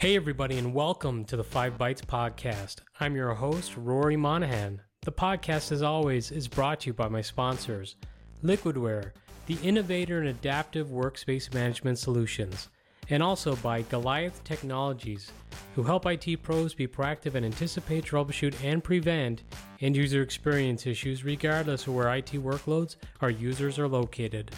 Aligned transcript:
Hey, 0.00 0.16
everybody, 0.16 0.56
and 0.56 0.72
welcome 0.72 1.26
to 1.26 1.36
the 1.36 1.44
Five 1.44 1.76
Bytes 1.76 2.00
Podcast. 2.00 2.76
I'm 3.00 3.14
your 3.14 3.34
host, 3.34 3.76
Rory 3.76 4.16
Monaghan. 4.16 4.80
The 5.02 5.12
podcast, 5.12 5.72
as 5.72 5.82
always, 5.82 6.32
is 6.32 6.48
brought 6.48 6.80
to 6.80 6.86
you 6.88 6.94
by 6.94 7.08
my 7.08 7.20
sponsors 7.20 7.96
Liquidware, 8.42 9.12
the 9.44 9.58
innovator 9.62 10.22
in 10.22 10.28
adaptive 10.28 10.88
workspace 10.88 11.52
management 11.52 11.98
solutions, 11.98 12.70
and 13.10 13.22
also 13.22 13.54
by 13.56 13.82
Goliath 13.82 14.42
Technologies, 14.42 15.32
who 15.74 15.82
help 15.82 16.06
IT 16.06 16.42
pros 16.42 16.72
be 16.72 16.88
proactive 16.88 17.34
and 17.34 17.44
anticipate, 17.44 18.04
troubleshoot, 18.04 18.54
and 18.64 18.82
prevent 18.82 19.42
end 19.80 19.96
user 19.96 20.22
experience 20.22 20.86
issues 20.86 21.24
regardless 21.24 21.86
of 21.86 21.94
where 21.94 22.14
IT 22.14 22.32
workloads 22.32 22.96
or 23.20 23.30
users 23.30 23.78
are 23.78 23.88
located. 23.88 24.50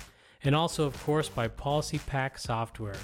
And 0.45 0.55
also, 0.55 0.85
of 0.85 1.03
course, 1.05 1.29
by 1.29 1.49
PolicyPak 1.49 2.39
Software 2.39 2.97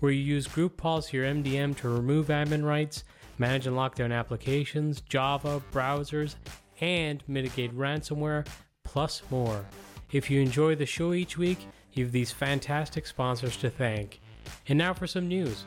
where 0.00 0.12
you 0.12 0.20
use 0.20 0.46
group 0.46 0.76
policy 0.76 1.18
or 1.18 1.24
MDM 1.24 1.76
to 1.78 1.88
remove 1.88 2.26
admin 2.26 2.64
rights, 2.64 3.04
manage 3.38 3.66
and 3.66 3.74
lock 3.74 3.94
down 3.94 4.12
applications, 4.12 5.00
Java, 5.00 5.62
browsers, 5.72 6.34
and 6.80 7.22
mitigate 7.26 7.74
ransomware, 7.74 8.46
plus 8.82 9.22
more. 9.30 9.64
If 10.12 10.30
you 10.30 10.40
enjoy 10.40 10.74
the 10.74 10.86
show 10.86 11.12
each 11.12 11.38
week, 11.38 11.66
you 11.92 12.04
have 12.04 12.12
these 12.12 12.32
fantastic 12.32 13.06
sponsors 13.06 13.56
to 13.58 13.70
thank. 13.70 14.20
And 14.68 14.78
now 14.78 14.92
for 14.92 15.06
some 15.06 15.26
news. 15.26 15.64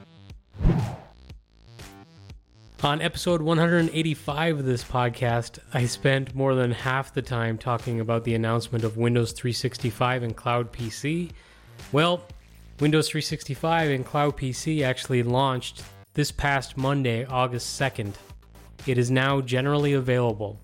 On 2.84 3.02
episode 3.02 3.42
185 3.42 4.60
of 4.60 4.66
this 4.66 4.84
podcast, 4.84 5.58
I 5.74 5.88
spent 5.88 6.36
more 6.36 6.54
than 6.54 6.70
half 6.70 7.12
the 7.12 7.24
time 7.24 7.58
talking 7.58 8.00
about 8.00 8.24
the 8.24 8.36
announcement 8.36 8.84
of 8.84 8.98
Windows 8.98 9.32
365 9.32 10.22
and 10.22 10.36
Cloud 10.36 10.72
PC. 10.72 11.32
Well, 11.92 12.22
Windows 12.80 13.10
365 13.10 13.90
and 13.90 14.06
Cloud 14.06 14.38
PC 14.38 14.84
actually 14.84 15.24
launched 15.24 15.82
this 16.14 16.32
past 16.32 16.78
Monday, 16.78 17.26
August 17.26 17.82
2nd. 17.82 18.14
It 18.86 19.00
is 19.00 19.10
now 19.10 19.42
generally 19.42 19.94
available. 19.94 20.60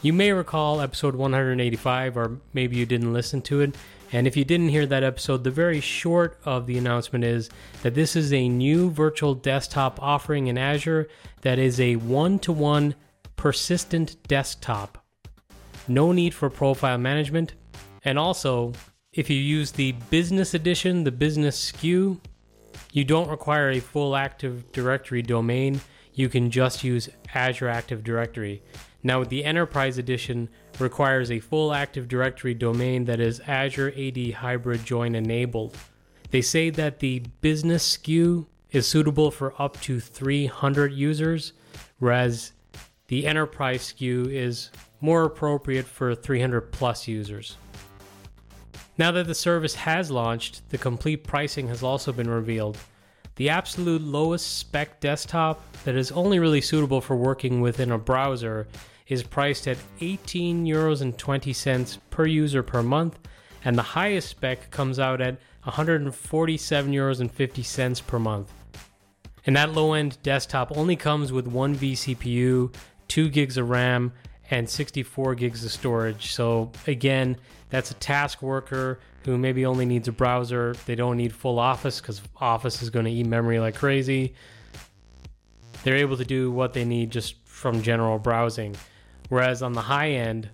You 0.00 0.14
may 0.14 0.32
recall 0.32 0.80
episode 0.80 1.14
185, 1.14 2.16
or 2.16 2.38
maybe 2.54 2.76
you 2.78 2.86
didn't 2.86 3.12
listen 3.12 3.42
to 3.42 3.60
it. 3.60 3.74
And 4.12 4.26
if 4.26 4.36
you 4.36 4.44
didn't 4.44 4.68
hear 4.68 4.86
that 4.86 5.02
episode, 5.02 5.42
the 5.42 5.50
very 5.50 5.80
short 5.80 6.38
of 6.44 6.66
the 6.66 6.76
announcement 6.76 7.24
is 7.24 7.48
that 7.82 7.94
this 7.94 8.14
is 8.14 8.32
a 8.32 8.48
new 8.48 8.90
virtual 8.90 9.34
desktop 9.34 10.00
offering 10.02 10.48
in 10.48 10.58
Azure 10.58 11.08
that 11.40 11.58
is 11.58 11.80
a 11.80 11.96
one 11.96 12.38
to 12.40 12.52
one 12.52 12.94
persistent 13.36 14.22
desktop. 14.28 15.02
No 15.88 16.12
need 16.12 16.34
for 16.34 16.50
profile 16.50 16.98
management, 16.98 17.54
and 18.04 18.18
also 18.18 18.72
if 19.12 19.28
you 19.28 19.36
use 19.36 19.72
the 19.72 19.92
business 20.10 20.54
edition, 20.54 21.04
the 21.04 21.12
business 21.12 21.72
SKU, 21.72 22.18
you 22.92 23.04
don't 23.04 23.28
require 23.28 23.70
a 23.70 23.80
full 23.80 24.14
Active 24.14 24.70
Directory 24.72 25.22
domain. 25.22 25.80
You 26.14 26.28
can 26.28 26.50
just 26.50 26.84
use 26.84 27.08
Azure 27.34 27.68
Active 27.68 28.04
Directory. 28.04 28.62
Now, 29.02 29.18
with 29.18 29.30
the 29.30 29.44
Enterprise 29.44 29.98
Edition, 29.98 30.48
requires 30.80 31.30
a 31.30 31.40
full 31.40 31.72
Active 31.72 32.08
Directory 32.08 32.54
domain 32.54 33.04
that 33.04 33.20
is 33.20 33.40
Azure 33.46 33.92
AD 33.96 34.32
Hybrid 34.32 34.84
Join 34.84 35.14
enabled. 35.14 35.76
They 36.30 36.42
say 36.42 36.70
that 36.70 36.98
the 36.98 37.22
business 37.40 37.96
SKU 37.96 38.46
is 38.70 38.86
suitable 38.86 39.30
for 39.30 39.54
up 39.60 39.80
to 39.82 40.00
300 40.00 40.92
users, 40.92 41.52
whereas 41.98 42.52
the 43.08 43.26
Enterprise 43.26 43.92
SKU 43.92 44.32
is 44.32 44.70
more 45.00 45.24
appropriate 45.24 45.86
for 45.86 46.14
300 46.14 46.72
plus 46.72 47.06
users. 47.06 47.56
Now 48.98 49.10
that 49.12 49.26
the 49.26 49.34
service 49.34 49.74
has 49.74 50.10
launched, 50.10 50.68
the 50.70 50.78
complete 50.78 51.24
pricing 51.24 51.68
has 51.68 51.82
also 51.82 52.12
been 52.12 52.30
revealed. 52.30 52.78
The 53.36 53.48
absolute 53.48 54.02
lowest 54.02 54.58
spec 54.58 55.00
desktop 55.00 55.62
that 55.84 55.96
is 55.96 56.12
only 56.12 56.38
really 56.38 56.60
suitable 56.60 57.00
for 57.00 57.16
working 57.16 57.60
within 57.60 57.90
a 57.90 57.98
browser 57.98 58.68
is 59.12 59.22
priced 59.22 59.68
at 59.68 59.78
18 60.00 60.64
euros 60.64 61.02
and 61.02 61.16
20 61.16 61.52
cents 61.52 61.98
per 62.10 62.26
user 62.26 62.62
per 62.62 62.82
month, 62.82 63.18
and 63.64 63.76
the 63.76 63.82
highest 63.82 64.28
spec 64.28 64.70
comes 64.70 64.98
out 64.98 65.20
at 65.20 65.38
147 65.64 66.92
euros 66.92 67.20
and 67.20 67.30
50 67.30 67.62
cents 67.62 68.00
per 68.00 68.18
month. 68.18 68.52
And 69.46 69.56
that 69.56 69.72
low 69.72 69.92
end 69.92 70.18
desktop 70.22 70.76
only 70.76 70.96
comes 70.96 71.32
with 71.32 71.46
one 71.46 71.76
vCPU, 71.76 72.74
2 73.08 73.28
gigs 73.28 73.56
of 73.56 73.68
RAM, 73.70 74.12
and 74.50 74.68
64 74.68 75.34
gigs 75.34 75.64
of 75.64 75.70
storage. 75.70 76.32
So 76.32 76.72
again, 76.86 77.36
that's 77.70 77.90
a 77.90 77.94
task 77.94 78.42
worker 78.42 79.00
who 79.24 79.38
maybe 79.38 79.64
only 79.64 79.86
needs 79.86 80.08
a 80.08 80.12
browser. 80.12 80.74
They 80.86 80.94
don't 80.94 81.16
need 81.16 81.32
full 81.32 81.58
Office 81.58 82.00
because 82.00 82.20
Office 82.36 82.82
is 82.82 82.90
going 82.90 83.06
to 83.06 83.10
eat 83.10 83.26
memory 83.26 83.60
like 83.60 83.76
crazy. 83.76 84.34
They're 85.84 85.96
able 85.96 86.16
to 86.16 86.24
do 86.24 86.50
what 86.50 86.74
they 86.74 86.84
need 86.84 87.10
just 87.10 87.36
from 87.44 87.82
general 87.82 88.18
browsing. 88.18 88.76
Whereas 89.32 89.62
on 89.62 89.72
the 89.72 89.80
high 89.80 90.10
end, 90.10 90.50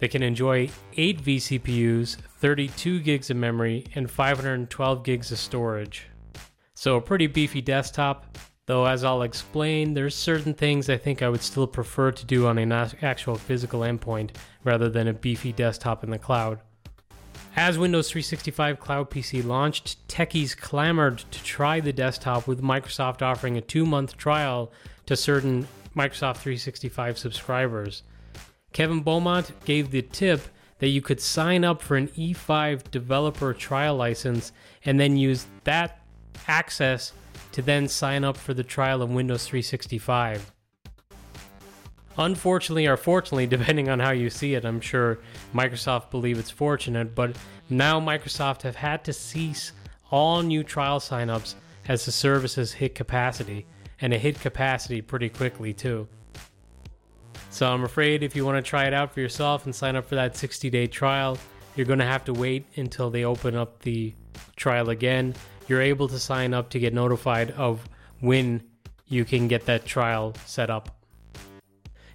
they 0.00 0.08
can 0.08 0.20
enjoy 0.20 0.68
8 0.96 1.22
vCPUs, 1.22 2.16
32 2.40 2.98
gigs 2.98 3.30
of 3.30 3.36
memory, 3.36 3.84
and 3.94 4.10
512 4.10 5.04
gigs 5.04 5.30
of 5.30 5.38
storage. 5.38 6.08
So 6.74 6.96
a 6.96 7.00
pretty 7.00 7.28
beefy 7.28 7.60
desktop. 7.60 8.36
Though, 8.66 8.84
as 8.84 9.04
I'll 9.04 9.22
explain, 9.22 9.94
there's 9.94 10.16
certain 10.16 10.54
things 10.54 10.90
I 10.90 10.96
think 10.96 11.22
I 11.22 11.28
would 11.28 11.40
still 11.40 11.68
prefer 11.68 12.10
to 12.10 12.26
do 12.26 12.48
on 12.48 12.58
an 12.58 12.72
actual 12.72 13.36
physical 13.36 13.82
endpoint 13.82 14.30
rather 14.64 14.88
than 14.88 15.06
a 15.06 15.12
beefy 15.12 15.52
desktop 15.52 16.02
in 16.02 16.10
the 16.10 16.18
cloud. 16.18 16.58
As 17.54 17.78
Windows 17.78 18.10
365 18.10 18.80
Cloud 18.80 19.08
PC 19.08 19.46
launched, 19.46 20.08
techies 20.08 20.56
clamored 20.56 21.18
to 21.18 21.44
try 21.44 21.78
the 21.78 21.92
desktop 21.92 22.48
with 22.48 22.60
Microsoft 22.60 23.22
offering 23.22 23.56
a 23.56 23.60
two 23.60 23.86
month 23.86 24.16
trial 24.16 24.72
to 25.06 25.14
certain 25.14 25.68
Microsoft 25.94 26.38
365 26.38 27.18
subscribers. 27.18 28.02
Kevin 28.76 29.00
Beaumont 29.00 29.52
gave 29.64 29.90
the 29.90 30.02
tip 30.02 30.48
that 30.80 30.88
you 30.88 31.00
could 31.00 31.18
sign 31.18 31.64
up 31.64 31.80
for 31.80 31.96
an 31.96 32.08
E5 32.08 32.90
developer 32.90 33.54
trial 33.54 33.96
license 33.96 34.52
and 34.84 35.00
then 35.00 35.16
use 35.16 35.46
that 35.64 36.02
access 36.46 37.14
to 37.52 37.62
then 37.62 37.88
sign 37.88 38.22
up 38.22 38.36
for 38.36 38.52
the 38.52 38.62
trial 38.62 39.00
of 39.00 39.08
Windows 39.08 39.46
365. 39.46 40.52
Unfortunately, 42.18 42.86
or 42.86 42.98
fortunately, 42.98 43.46
depending 43.56 43.88
on 43.88 43.98
how 43.98 44.10
you 44.10 44.28
see 44.28 44.52
it, 44.52 44.66
I'm 44.66 44.82
sure 44.82 45.20
Microsoft 45.54 46.10
believe 46.10 46.38
it's 46.38 46.50
fortunate, 46.50 47.14
but 47.14 47.34
now 47.70 47.98
Microsoft 47.98 48.60
have 48.60 48.76
had 48.76 49.04
to 49.04 49.14
cease 49.14 49.72
all 50.10 50.42
new 50.42 50.62
trial 50.62 51.00
signups 51.00 51.54
as 51.88 52.04
the 52.04 52.12
services 52.12 52.74
hit 52.74 52.94
capacity, 52.94 53.64
and 54.02 54.12
it 54.12 54.20
hit 54.20 54.38
capacity 54.38 55.00
pretty 55.00 55.30
quickly 55.30 55.72
too. 55.72 56.06
So 57.56 57.72
I'm 57.72 57.84
afraid 57.84 58.22
if 58.22 58.36
you 58.36 58.44
want 58.44 58.62
to 58.62 58.68
try 58.68 58.84
it 58.84 58.94
out 58.94 59.12
for 59.12 59.20
yourself 59.20 59.64
and 59.64 59.74
sign 59.74 59.96
up 59.96 60.06
for 60.06 60.14
that 60.14 60.36
60 60.36 60.70
day 60.70 60.86
trial, 60.86 61.38
you're 61.74 61.86
going 61.86 61.98
to 61.98 62.04
have 62.04 62.24
to 62.26 62.32
wait 62.32 62.66
until 62.76 63.10
they 63.10 63.24
open 63.24 63.56
up 63.56 63.80
the 63.80 64.14
trial 64.56 64.90
again 64.90 65.34
you're 65.68 65.82
able 65.82 66.08
to 66.08 66.18
sign 66.18 66.54
up 66.54 66.70
to 66.70 66.78
get 66.78 66.94
notified 66.94 67.50
of 67.52 67.88
when 68.20 68.62
you 69.08 69.24
can 69.24 69.48
get 69.48 69.66
that 69.66 69.84
trial 69.84 70.34
set 70.44 70.70
up. 70.70 70.90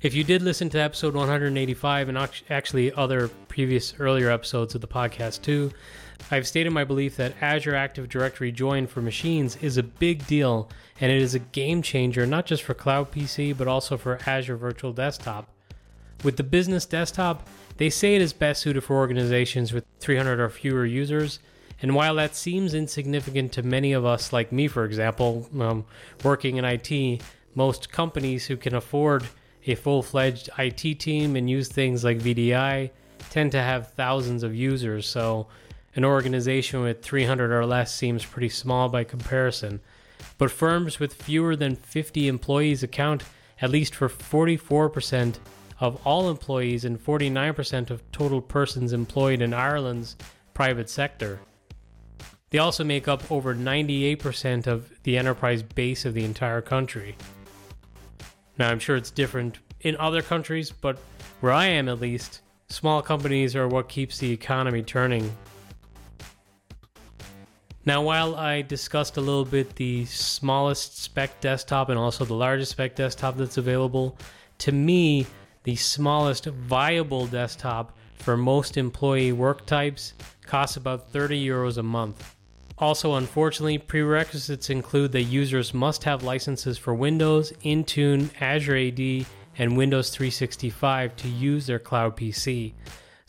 If 0.01 0.15
you 0.15 0.23
did 0.23 0.41
listen 0.41 0.69
to 0.71 0.79
episode 0.79 1.13
185 1.13 2.09
and 2.09 2.17
actually 2.49 2.91
other 2.93 3.27
previous 3.47 3.93
earlier 3.99 4.31
episodes 4.31 4.73
of 4.73 4.81
the 4.81 4.87
podcast 4.87 5.43
too, 5.43 5.71
I've 6.29 6.47
stated 6.47 6.71
my 6.71 6.83
belief 6.83 7.17
that 7.17 7.33
Azure 7.41 7.75
Active 7.75 8.07
Directory 8.07 8.51
Join 8.51 8.87
for 8.87 9.01
machines 9.01 9.57
is 9.57 9.77
a 9.77 9.83
big 9.83 10.25
deal 10.27 10.69
and 10.99 11.11
it 11.11 11.21
is 11.21 11.35
a 11.35 11.39
game 11.39 11.81
changer 11.81 12.25
not 12.25 12.45
just 12.45 12.63
for 12.63 12.73
Cloud 12.73 13.11
PC 13.11 13.57
but 13.57 13.67
also 13.67 13.97
for 13.97 14.19
Azure 14.25 14.57
Virtual 14.57 14.93
Desktop. 14.93 15.49
With 16.23 16.37
the 16.37 16.43
business 16.43 16.85
desktop, 16.85 17.47
they 17.77 17.89
say 17.89 18.15
it 18.15 18.21
is 18.21 18.31
best 18.31 18.61
suited 18.61 18.81
for 18.81 18.95
organizations 18.95 19.73
with 19.73 19.85
300 19.99 20.39
or 20.39 20.49
fewer 20.49 20.85
users 20.85 21.39
and 21.81 21.95
while 21.95 22.15
that 22.15 22.35
seems 22.35 22.73
insignificant 22.73 23.51
to 23.53 23.63
many 23.63 23.93
of 23.93 24.05
us, 24.05 24.31
like 24.31 24.51
me, 24.51 24.67
for 24.67 24.85
example, 24.85 25.49
um, 25.59 25.85
working 26.23 26.57
in 26.57 26.65
IT, 26.65 27.21
most 27.55 27.91
companies 27.91 28.45
who 28.45 28.55
can 28.55 28.75
afford 28.75 29.27
a 29.65 29.75
full 29.75 30.03
fledged 30.03 30.49
IT 30.57 30.99
team 30.99 31.35
and 31.35 31.49
use 31.49 31.67
things 31.69 32.03
like 32.03 32.19
VDI 32.19 32.91
tend 33.29 33.51
to 33.53 33.61
have 33.61 33.91
thousands 33.93 34.43
of 34.43 34.53
users. 34.53 35.07
So 35.07 35.47
an 35.95 36.05
organization 36.05 36.81
with 36.81 37.01
300 37.01 37.51
or 37.51 37.65
less 37.65 37.93
seems 37.93 38.25
pretty 38.25 38.49
small 38.49 38.89
by 38.89 39.03
comparison. 39.03 39.81
But 40.37 40.51
firms 40.51 40.99
with 40.99 41.13
fewer 41.13 41.55
than 41.55 41.75
50 41.75 42.27
employees 42.27 42.83
account 42.83 43.23
at 43.61 43.69
least 43.69 43.93
for 43.95 44.09
44% 44.09 45.35
of 45.79 45.99
all 46.05 46.29
employees 46.29 46.83
and 46.83 46.99
49% 46.99 47.89
of 47.89 48.09
total 48.11 48.41
persons 48.41 48.91
employed 48.93 49.41
in 49.41 49.53
Ireland's 49.53 50.15
private 50.53 50.89
sector. 50.89 51.39
They 52.49 52.57
also 52.57 52.83
make 52.83 53.07
up 53.07 53.31
over 53.31 53.55
98% 53.55 54.67
of 54.67 54.91
the 55.03 55.17
enterprise 55.17 55.63
base 55.63 56.05
of 56.05 56.13
the 56.13 56.25
entire 56.25 56.61
country. 56.61 57.15
Now, 58.57 58.69
I'm 58.69 58.79
sure 58.79 58.97
it's 58.97 59.11
different 59.11 59.59
in 59.79 59.95
other 59.97 60.21
countries, 60.21 60.71
but 60.71 60.99
Where 61.39 61.51
I 61.51 61.65
am, 61.65 61.89
at 61.89 61.99
least, 61.99 62.41
small 62.69 63.01
companies 63.01 63.55
are 63.55 63.67
what 63.67 63.89
keeps 63.89 64.19
the 64.19 64.31
economy 64.31 64.83
turning. 64.83 65.35
Now, 67.83 68.03
while 68.03 68.35
I 68.35 68.61
discussed 68.61 69.17
a 69.17 69.21
little 69.21 69.45
bit 69.45 69.75
the 69.75 70.05
smallest 70.05 70.99
spec 70.99 71.41
desktop 71.41 71.89
and 71.89 71.97
also 71.97 72.25
the 72.25 72.35
largest 72.35 72.71
spec 72.71 72.95
desktop 72.95 73.37
that's 73.37 73.57
available, 73.57 74.17
to 74.59 74.71
me, 74.71 75.25
the 75.63 75.75
smallest 75.75 76.45
viable 76.45 77.25
desktop 77.25 77.97
for 78.19 78.37
most 78.37 78.77
employee 78.77 79.31
work 79.31 79.65
types 79.65 80.13
costs 80.45 80.77
about 80.77 81.11
30 81.11 81.43
euros 81.43 81.77
a 81.77 81.83
month. 81.83 82.35
Also, 82.77 83.15
unfortunately, 83.15 83.79
prerequisites 83.79 84.69
include 84.69 85.11
that 85.13 85.23
users 85.23 85.73
must 85.73 86.03
have 86.03 86.23
licenses 86.23 86.77
for 86.77 86.93
Windows, 86.93 87.51
Intune, 87.63 88.29
Azure 88.39 88.77
AD, 88.77 89.25
and 89.57 89.75
Windows 89.75 90.11
365 90.11 91.15
to 91.15 91.27
use 91.27 91.65
their 91.65 91.79
cloud 91.79 92.15
PC. 92.15 92.73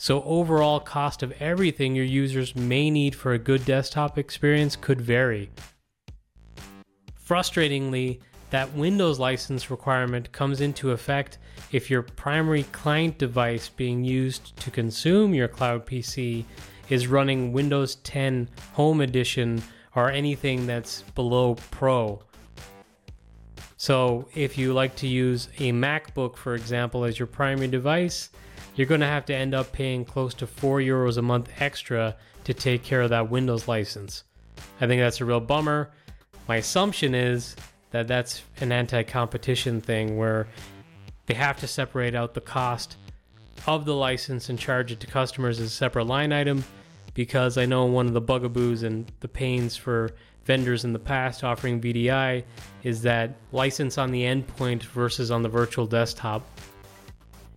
So, 0.02 0.20
overall 0.24 0.80
cost 0.80 1.22
of 1.22 1.30
everything 1.40 1.94
your 1.94 2.04
users 2.04 2.56
may 2.56 2.90
need 2.90 3.14
for 3.14 3.34
a 3.34 3.38
good 3.38 3.64
desktop 3.64 4.18
experience 4.18 4.74
could 4.74 5.00
vary. 5.00 5.48
Frustratingly, 7.24 8.18
that 8.50 8.74
Windows 8.74 9.20
license 9.20 9.70
requirement 9.70 10.32
comes 10.32 10.60
into 10.60 10.90
effect 10.90 11.38
if 11.70 11.88
your 11.88 12.02
primary 12.02 12.64
client 12.72 13.16
device 13.16 13.68
being 13.68 14.02
used 14.02 14.56
to 14.56 14.72
consume 14.72 15.34
your 15.34 15.46
cloud 15.46 15.86
PC 15.86 16.46
is 16.88 17.06
running 17.06 17.52
Windows 17.52 17.94
10 18.02 18.48
Home 18.72 19.02
Edition 19.02 19.62
or 19.94 20.10
anything 20.10 20.66
that's 20.66 21.02
below 21.14 21.54
Pro. 21.70 22.20
So, 23.76 24.26
if 24.34 24.58
you 24.58 24.72
like 24.72 24.96
to 24.96 25.06
use 25.06 25.48
a 25.58 25.70
MacBook, 25.70 26.36
for 26.36 26.56
example, 26.56 27.04
as 27.04 27.20
your 27.20 27.28
primary 27.28 27.68
device, 27.68 28.30
you're 28.74 28.86
going 28.86 29.00
to 29.00 29.06
have 29.06 29.26
to 29.26 29.34
end 29.34 29.54
up 29.54 29.72
paying 29.72 30.04
close 30.04 30.34
to 30.34 30.46
4 30.46 30.78
euros 30.80 31.18
a 31.18 31.22
month 31.22 31.50
extra 31.58 32.16
to 32.44 32.54
take 32.54 32.82
care 32.82 33.02
of 33.02 33.10
that 33.10 33.30
Windows 33.30 33.68
license. 33.68 34.24
I 34.80 34.86
think 34.86 35.00
that's 35.00 35.20
a 35.20 35.24
real 35.24 35.40
bummer. 35.40 35.90
My 36.48 36.56
assumption 36.56 37.14
is 37.14 37.56
that 37.90 38.08
that's 38.08 38.42
an 38.60 38.72
anti 38.72 39.02
competition 39.02 39.80
thing 39.80 40.16
where 40.16 40.48
they 41.26 41.34
have 41.34 41.58
to 41.60 41.66
separate 41.66 42.14
out 42.14 42.34
the 42.34 42.40
cost 42.40 42.96
of 43.66 43.84
the 43.84 43.94
license 43.94 44.48
and 44.48 44.58
charge 44.58 44.90
it 44.90 45.00
to 45.00 45.06
customers 45.06 45.60
as 45.60 45.66
a 45.66 45.70
separate 45.70 46.06
line 46.06 46.32
item 46.32 46.64
because 47.14 47.58
I 47.58 47.66
know 47.66 47.84
one 47.84 48.06
of 48.06 48.14
the 48.14 48.20
bugaboos 48.20 48.82
and 48.82 49.10
the 49.20 49.28
pains 49.28 49.76
for 49.76 50.10
vendors 50.44 50.84
in 50.84 50.92
the 50.92 50.98
past 50.98 51.44
offering 51.44 51.80
VDI 51.80 52.42
is 52.82 53.02
that 53.02 53.36
license 53.52 53.98
on 53.98 54.10
the 54.10 54.22
endpoint 54.22 54.82
versus 54.82 55.30
on 55.30 55.42
the 55.42 55.48
virtual 55.48 55.86
desktop. 55.86 56.42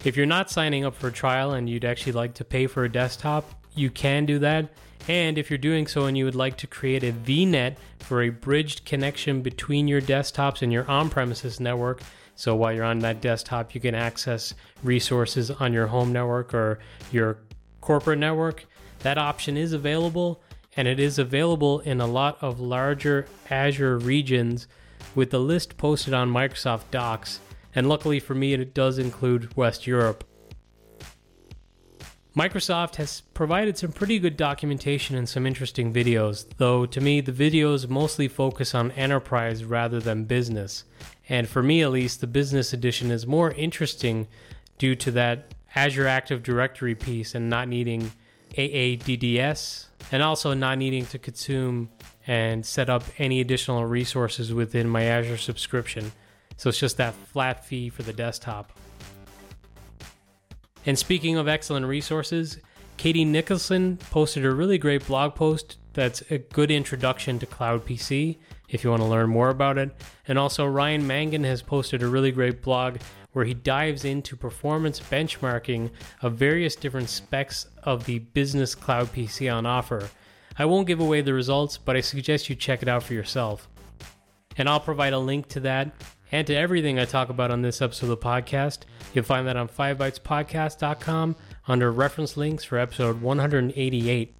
If 0.05 0.15
you're 0.15 0.27
not 0.27 0.51
signing 0.51 0.85
up 0.85 0.93
for 0.93 1.07
a 1.07 1.11
trial 1.11 1.53
and 1.53 1.67
you'd 1.67 1.83
actually 1.83 2.11
like 2.11 2.35
to 2.35 2.45
pay 2.45 2.67
for 2.67 2.83
a 2.83 2.91
desktop, 2.91 3.43
you 3.73 3.89
can 3.89 4.27
do 4.27 4.37
that. 4.37 4.69
And 5.07 5.35
if 5.35 5.49
you're 5.49 5.57
doing 5.57 5.87
so 5.87 6.05
and 6.05 6.15
you 6.15 6.25
would 6.25 6.35
like 6.35 6.57
to 6.57 6.67
create 6.67 7.03
a 7.03 7.11
VNet 7.11 7.77
for 8.01 8.21
a 8.21 8.29
bridged 8.29 8.85
connection 8.85 9.41
between 9.41 9.87
your 9.87 10.01
desktops 10.01 10.61
and 10.61 10.71
your 10.71 10.87
on 10.89 11.09
premises 11.09 11.59
network, 11.59 12.01
so 12.35 12.55
while 12.55 12.71
you're 12.71 12.85
on 12.85 12.99
that 12.99 13.19
desktop, 13.19 13.73
you 13.73 13.81
can 13.81 13.95
access 13.95 14.53
resources 14.83 15.49
on 15.49 15.73
your 15.73 15.87
home 15.87 16.13
network 16.13 16.53
or 16.53 16.77
your 17.11 17.39
corporate 17.81 18.19
network, 18.19 18.67
that 18.99 19.17
option 19.17 19.57
is 19.57 19.73
available 19.73 20.39
and 20.77 20.87
it 20.87 20.99
is 20.99 21.17
available 21.17 21.79
in 21.79 21.99
a 21.99 22.05
lot 22.05 22.37
of 22.41 22.59
larger 22.59 23.25
Azure 23.49 23.97
regions 23.97 24.67
with 25.15 25.31
the 25.31 25.39
list 25.39 25.77
posted 25.77 26.13
on 26.13 26.31
Microsoft 26.31 26.91
Docs. 26.91 27.39
And 27.75 27.87
luckily 27.89 28.19
for 28.19 28.33
me, 28.33 28.53
it 28.53 28.73
does 28.73 28.97
include 28.97 29.55
West 29.55 29.85
Europe. 29.85 30.23
Microsoft 32.35 32.95
has 32.95 33.21
provided 33.33 33.77
some 33.77 33.93
pretty 33.93 34.19
good 34.19 34.35
documentation 34.35 35.15
and 35.15 35.27
some 35.27 35.45
interesting 35.45 35.93
videos, 35.93 36.45
though 36.57 36.85
to 36.85 36.99
me, 36.99 37.21
the 37.21 37.31
videos 37.31 37.87
mostly 37.87 38.27
focus 38.27 38.75
on 38.75 38.91
enterprise 38.91 39.63
rather 39.63 40.01
than 40.01 40.25
business. 40.25 40.83
And 41.29 41.47
for 41.47 41.63
me, 41.63 41.81
at 41.81 41.91
least, 41.91 42.19
the 42.19 42.27
business 42.27 42.73
edition 42.73 43.09
is 43.09 43.25
more 43.25 43.51
interesting 43.51 44.27
due 44.77 44.95
to 44.95 45.11
that 45.11 45.53
Azure 45.75 46.07
Active 46.07 46.43
Directory 46.43 46.93
piece 46.93 47.35
and 47.35 47.49
not 47.49 47.69
needing 47.69 48.11
AADDS, 48.57 49.87
and 50.11 50.21
also 50.21 50.53
not 50.53 50.77
needing 50.77 51.05
to 51.07 51.17
consume 51.17 51.89
and 52.27 52.65
set 52.65 52.89
up 52.89 53.03
any 53.17 53.39
additional 53.39 53.85
resources 53.85 54.53
within 54.53 54.89
my 54.89 55.03
Azure 55.03 55.37
subscription. 55.37 56.11
So 56.57 56.69
it's 56.69 56.79
just 56.79 56.97
that 56.97 57.13
flat 57.13 57.65
fee 57.65 57.89
for 57.89 58.03
the 58.03 58.13
desktop. 58.13 58.71
And 60.85 60.97
speaking 60.97 61.37
of 61.37 61.47
excellent 61.47 61.85
resources, 61.85 62.59
Katie 62.97 63.25
Nicholson 63.25 63.97
posted 64.11 64.45
a 64.45 64.51
really 64.51 64.77
great 64.77 65.05
blog 65.05 65.35
post 65.35 65.77
that's 65.93 66.21
a 66.29 66.37
good 66.37 66.71
introduction 66.71 67.39
to 67.39 67.45
Cloud 67.45 67.85
PC 67.85 68.37
if 68.69 68.83
you 68.83 68.89
want 68.89 69.01
to 69.01 69.07
learn 69.07 69.29
more 69.29 69.49
about 69.49 69.77
it. 69.77 69.95
And 70.27 70.37
also, 70.37 70.65
Ryan 70.65 71.07
Mangan 71.07 71.43
has 71.43 71.61
posted 71.61 72.03
a 72.03 72.07
really 72.07 72.31
great 72.31 72.61
blog 72.61 72.97
where 73.31 73.45
he 73.45 73.53
dives 73.53 74.05
into 74.05 74.35
performance 74.35 74.99
benchmarking 74.99 75.89
of 76.21 76.35
various 76.35 76.75
different 76.75 77.09
specs 77.09 77.67
of 77.83 78.05
the 78.05 78.19
business 78.19 78.75
cloud 78.75 79.07
PC 79.07 79.53
on 79.53 79.65
offer. 79.65 80.09
I 80.57 80.65
won't 80.65 80.87
give 80.87 80.99
away 80.99 81.21
the 81.21 81.33
results, 81.33 81.77
but 81.77 81.95
I 81.95 82.01
suggest 82.01 82.49
you 82.49 82.55
check 82.55 82.81
it 82.81 82.87
out 82.87 83.03
for 83.03 83.13
yourself. 83.13 83.67
And 84.57 84.69
I'll 84.69 84.79
provide 84.79 85.13
a 85.13 85.19
link 85.19 85.47
to 85.49 85.59
that 85.61 85.93
and 86.31 86.47
to 86.47 86.55
everything 86.55 86.99
I 86.99 87.05
talk 87.05 87.29
about 87.29 87.51
on 87.51 87.61
this 87.61 87.81
episode 87.81 88.09
of 88.09 88.19
the 88.21 88.25
podcast. 88.25 88.79
You'll 89.13 89.25
find 89.25 89.47
that 89.47 89.57
on 89.57 89.67
5bytespodcast.com 89.67 91.35
under 91.67 91.91
reference 91.91 92.37
links 92.37 92.63
for 92.63 92.77
episode 92.77 93.21
188. 93.21 94.35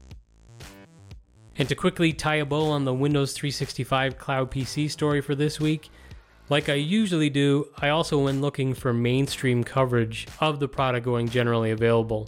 And 1.58 1.70
to 1.70 1.76
quickly 1.76 2.12
tie 2.12 2.36
a 2.36 2.46
bow 2.46 2.66
on 2.72 2.84
the 2.86 2.94
Windows 2.94 3.34
365 3.34 4.18
Cloud 4.18 4.52
PC 4.52 4.90
story 4.92 5.22
for 5.22 5.36
this 5.36 5.60
week, 5.60 5.90
like 6.50 6.70
I 6.70 6.74
usually 6.74 7.30
do, 7.30 7.70
I 7.78 7.90
also 7.90 8.24
went 8.24 8.42
looking 8.42 8.74
for 8.74 8.94
mainstream 8.94 9.64
coverage 9.64 10.28
of 10.40 10.60
the 10.60 10.68
product 10.68 11.06
going 11.06 11.30
generally 11.30 11.72
available. 11.72 12.28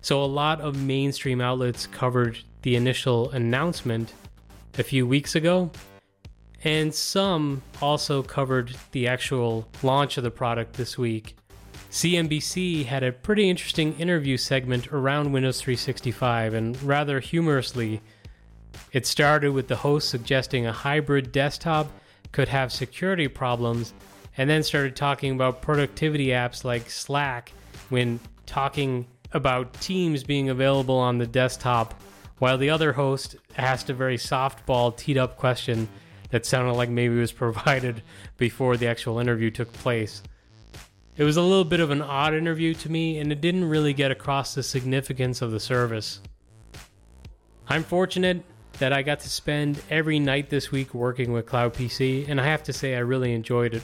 So 0.00 0.22
a 0.22 0.26
lot 0.26 0.60
of 0.60 0.82
mainstream 0.82 1.40
outlets 1.40 1.86
covered 1.86 2.38
the 2.62 2.74
initial 2.74 3.30
announcement 3.30 4.12
a 4.78 4.82
few 4.82 5.06
weeks 5.06 5.36
ago, 5.36 5.70
and 6.64 6.94
some 6.94 7.62
also 7.80 8.22
covered 8.22 8.76
the 8.92 9.08
actual 9.08 9.68
launch 9.82 10.16
of 10.16 10.24
the 10.24 10.30
product 10.30 10.74
this 10.74 10.96
week. 10.96 11.36
CNBC 11.90 12.86
had 12.86 13.02
a 13.02 13.12
pretty 13.12 13.50
interesting 13.50 13.98
interview 13.98 14.36
segment 14.36 14.92
around 14.92 15.32
Windows 15.32 15.60
365, 15.60 16.54
and 16.54 16.82
rather 16.82 17.20
humorously, 17.20 18.00
it 18.92 19.06
started 19.06 19.52
with 19.52 19.68
the 19.68 19.76
host 19.76 20.08
suggesting 20.08 20.66
a 20.66 20.72
hybrid 20.72 21.32
desktop 21.32 21.90
could 22.30 22.48
have 22.48 22.72
security 22.72 23.28
problems, 23.28 23.92
and 24.38 24.48
then 24.48 24.62
started 24.62 24.96
talking 24.96 25.32
about 25.34 25.60
productivity 25.60 26.28
apps 26.28 26.64
like 26.64 26.88
Slack 26.88 27.52
when 27.90 28.18
talking 28.46 29.06
about 29.32 29.74
Teams 29.74 30.24
being 30.24 30.48
available 30.48 30.96
on 30.96 31.18
the 31.18 31.26
desktop, 31.26 32.00
while 32.38 32.56
the 32.56 32.70
other 32.70 32.92
host 32.92 33.36
asked 33.58 33.90
a 33.90 33.94
very 33.94 34.16
softball, 34.16 34.96
teed 34.96 35.18
up 35.18 35.36
question 35.36 35.88
that 36.32 36.46
sounded 36.46 36.72
like 36.72 36.88
maybe 36.88 37.14
was 37.14 37.30
provided 37.30 38.02
before 38.38 38.76
the 38.76 38.88
actual 38.88 39.18
interview 39.18 39.50
took 39.50 39.72
place. 39.74 40.22
It 41.16 41.24
was 41.24 41.36
a 41.36 41.42
little 41.42 41.64
bit 41.64 41.80
of 41.80 41.90
an 41.90 42.00
odd 42.00 42.32
interview 42.32 42.72
to 42.74 42.90
me, 42.90 43.18
and 43.18 43.30
it 43.30 43.42
didn't 43.42 43.68
really 43.68 43.92
get 43.92 44.10
across 44.10 44.54
the 44.54 44.62
significance 44.62 45.42
of 45.42 45.50
the 45.50 45.60
service. 45.60 46.22
I'm 47.68 47.84
fortunate 47.84 48.42
that 48.78 48.94
I 48.94 49.02
got 49.02 49.20
to 49.20 49.28
spend 49.28 49.82
every 49.90 50.18
night 50.18 50.48
this 50.48 50.72
week 50.72 50.94
working 50.94 51.32
with 51.32 51.44
Cloud 51.44 51.74
PC, 51.74 52.26
and 52.28 52.40
I 52.40 52.46
have 52.46 52.62
to 52.64 52.72
say 52.72 52.96
I 52.96 53.00
really 53.00 53.34
enjoyed 53.34 53.74
it. 53.74 53.82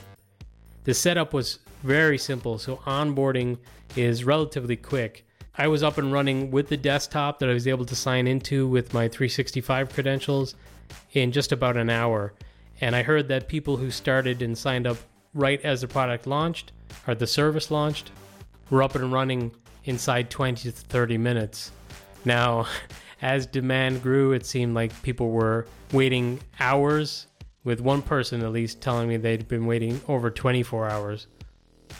The 0.84 0.94
setup 0.94 1.34
was 1.34 1.58
very 1.82 2.16
simple, 2.16 2.58
so 2.58 2.76
onboarding 2.78 3.58
is 3.94 4.24
relatively 4.24 4.76
quick. 4.76 5.26
I 5.54 5.68
was 5.68 5.82
up 5.82 5.98
and 5.98 6.10
running 6.10 6.50
with 6.50 6.68
the 6.68 6.78
desktop 6.78 7.40
that 7.40 7.50
I 7.50 7.52
was 7.52 7.66
able 7.66 7.84
to 7.84 7.94
sign 7.94 8.26
into 8.26 8.66
with 8.66 8.94
my 8.94 9.06
365 9.06 9.92
credentials 9.92 10.54
in 11.12 11.33
just 11.33 11.52
about 11.52 11.76
an 11.76 11.90
hour. 11.90 12.35
And 12.80 12.95
I 12.95 13.02
heard 13.02 13.28
that 13.28 13.49
people 13.49 13.76
who 13.76 13.90
started 13.90 14.42
and 14.42 14.57
signed 14.57 14.87
up 14.87 14.99
right 15.35 15.61
as 15.64 15.80
the 15.80 15.88
product 15.88 16.26
launched, 16.26 16.73
or 17.07 17.14
the 17.14 17.26
service 17.26 17.71
launched, 17.71 18.11
were 18.71 18.83
up 18.83 18.95
and 18.95 19.12
running 19.12 19.52
inside 19.85 20.30
20 20.30 20.71
to 20.71 20.73
30 20.73 21.18
minutes. 21.18 21.73
Now, 22.25 22.66
as 23.23 23.47
demand 23.47 24.02
grew, 24.02 24.33
it 24.33 24.47
seemed 24.47 24.75
like 24.75 25.02
people 25.02 25.30
were 25.30 25.66
waiting 25.92 26.40
hours, 26.61 27.26
with 27.64 27.80
one 27.80 28.02
person 28.02 28.42
at 28.42 28.52
least 28.52 28.80
telling 28.80 29.09
me 29.09 29.16
they'd 29.16 29.49
been 29.49 29.66
waiting 29.66 30.00
over 30.09 30.30
24 30.30 30.88
hours. 30.88 31.26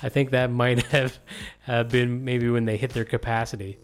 I 0.03 0.09
think 0.09 0.31
that 0.31 0.51
might 0.51 0.83
have 0.87 1.19
uh, 1.67 1.85
been 1.85 2.25
maybe 2.25 2.49
when 2.49 2.65
they 2.65 2.77
hit 2.77 2.91
their 2.91 3.05
capacity. 3.05 3.79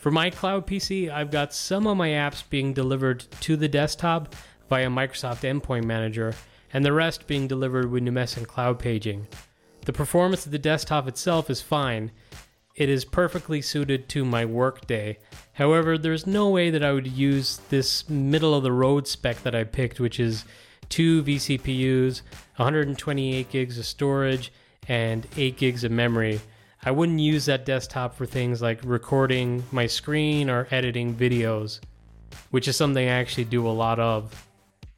For 0.00 0.10
my 0.10 0.30
cloud 0.30 0.66
PC, 0.66 1.12
I've 1.12 1.30
got 1.30 1.52
some 1.52 1.86
of 1.86 1.94
my 1.94 2.08
apps 2.08 2.42
being 2.48 2.72
delivered 2.72 3.26
to 3.42 3.54
the 3.54 3.68
desktop 3.68 4.34
via 4.70 4.88
Microsoft 4.88 5.42
Endpoint 5.42 5.84
Manager, 5.84 6.34
and 6.72 6.82
the 6.82 6.92
rest 6.94 7.26
being 7.26 7.46
delivered 7.46 7.90
with 7.90 8.02
Numecent 8.02 8.46
Cloud 8.46 8.78
Paging. 8.78 9.28
The 9.84 9.92
performance 9.92 10.46
of 10.46 10.52
the 10.52 10.58
desktop 10.58 11.06
itself 11.06 11.50
is 11.50 11.60
fine. 11.60 12.12
It 12.76 12.88
is 12.88 13.04
perfectly 13.04 13.60
suited 13.60 14.08
to 14.08 14.24
my 14.24 14.46
workday. 14.46 15.18
However, 15.52 15.98
there's 15.98 16.26
no 16.26 16.48
way 16.48 16.70
that 16.70 16.82
I 16.82 16.92
would 16.92 17.06
use 17.06 17.60
this 17.68 18.08
middle 18.08 18.54
of 18.54 18.62
the 18.62 18.72
road 18.72 19.06
spec 19.06 19.42
that 19.42 19.54
I 19.54 19.64
picked, 19.64 20.00
which 20.00 20.18
is 20.18 20.46
two 20.88 21.22
vCPUs, 21.22 22.22
128 22.56 23.50
gigs 23.50 23.78
of 23.78 23.84
storage, 23.84 24.50
and 24.88 25.26
8 25.36 25.58
gigs 25.58 25.84
of 25.84 25.92
memory. 25.92 26.40
I 26.82 26.90
wouldn't 26.90 27.20
use 27.20 27.44
that 27.44 27.66
desktop 27.66 28.14
for 28.14 28.24
things 28.24 28.62
like 28.62 28.80
recording 28.84 29.62
my 29.70 29.86
screen 29.86 30.48
or 30.48 30.66
editing 30.70 31.14
videos, 31.14 31.80
which 32.52 32.68
is 32.68 32.76
something 32.76 33.06
I 33.06 33.12
actually 33.12 33.44
do 33.44 33.66
a 33.66 33.68
lot 33.68 34.00
of. 34.00 34.46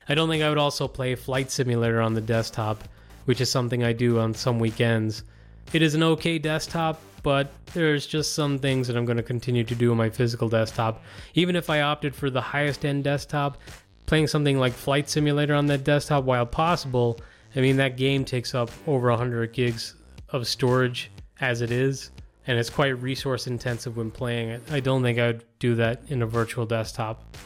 I 0.09 0.15
don't 0.15 0.29
think 0.29 0.45
I 0.45 0.49
would 0.49 0.59
also 0.59 0.87
play 0.87 1.17
Flight 1.17 1.51
Simulator 1.51 2.01
on 2.01 2.15
the 2.15 2.21
desktop, 2.21 2.85
which 3.25 3.41
is 3.41 3.51
something 3.51 3.83
I 3.83 3.93
do 3.93 4.21
on 4.21 4.33
some 4.33 4.61
weekends. 4.61 5.25
It 5.73 5.83
is 5.83 5.97
an 5.97 6.05
okay 6.05 6.39
desktop, 6.39 7.01
but 7.25 7.53
there's 7.73 8.07
just 8.07 8.35
some 8.35 8.61
things 8.61 8.87
that 8.87 8.97
I'm 8.97 9.05
going 9.05 9.17
to 9.17 9.23
continue 9.23 9.65
to 9.65 9.75
do 9.75 9.91
on 9.91 9.97
my 9.97 10.11
physical 10.11 10.49
desktop. 10.49 11.03
Even 11.35 11.57
if 11.57 11.69
I 11.69 11.81
opted 11.81 12.15
for 12.15 12.31
the 12.31 12.41
highest 12.41 12.85
end 12.85 13.03
desktop, 13.03 13.59
playing 14.07 14.29
something 14.29 14.57
like 14.57 14.73
Flight 14.73 15.09
Simulator 15.09 15.55
on 15.55 15.67
that 15.67 15.83
desktop, 15.83 16.23
while 16.23 16.47
possible, 16.47 17.21
I 17.57 17.61
mean, 17.61 17.77
that 17.79 17.97
game 17.97 18.25
takes 18.25 18.55
up 18.55 18.71
over 18.87 19.11
100 19.11 19.53
gigs 19.53 19.97
of 20.29 20.47
storage 20.47 21.11
as 21.43 21.61
it 21.61 21.73
is, 21.73 22.13
and 22.47 22.59
it's 22.59 22.71
quite 22.71 22.99
resource 23.03 23.47
intensive 23.47 23.97
when 23.97 24.11
playing 24.11 24.49
it. 24.49 24.63
I 24.71 24.81
don't 24.81 25.03
think 25.03 25.19
I 25.19 25.27
would 25.27 25.45
do 25.59 25.75
that 25.75 26.01
in 26.07 26.23
a 26.23 26.27
virtual 26.27 26.65
desktop. 26.65 27.37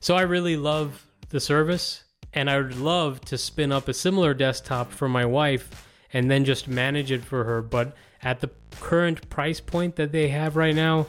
So 0.00 0.16
I 0.16 0.22
really 0.22 0.56
love 0.56 1.06
the 1.28 1.40
service, 1.40 2.04
and 2.32 2.48
I 2.50 2.56
would 2.56 2.76
love 2.76 3.20
to 3.26 3.36
spin 3.38 3.70
up 3.70 3.86
a 3.86 3.94
similar 3.94 4.32
desktop 4.32 4.90
for 4.90 5.08
my 5.08 5.26
wife 5.26 5.86
and 6.12 6.30
then 6.30 6.44
just 6.44 6.66
manage 6.66 7.12
it 7.12 7.22
for 7.22 7.44
her. 7.44 7.60
But 7.60 7.94
at 8.22 8.40
the 8.40 8.50
current 8.80 9.28
price 9.28 9.60
point 9.60 9.96
that 9.96 10.10
they 10.10 10.28
have 10.28 10.56
right 10.56 10.74
now, 10.74 11.06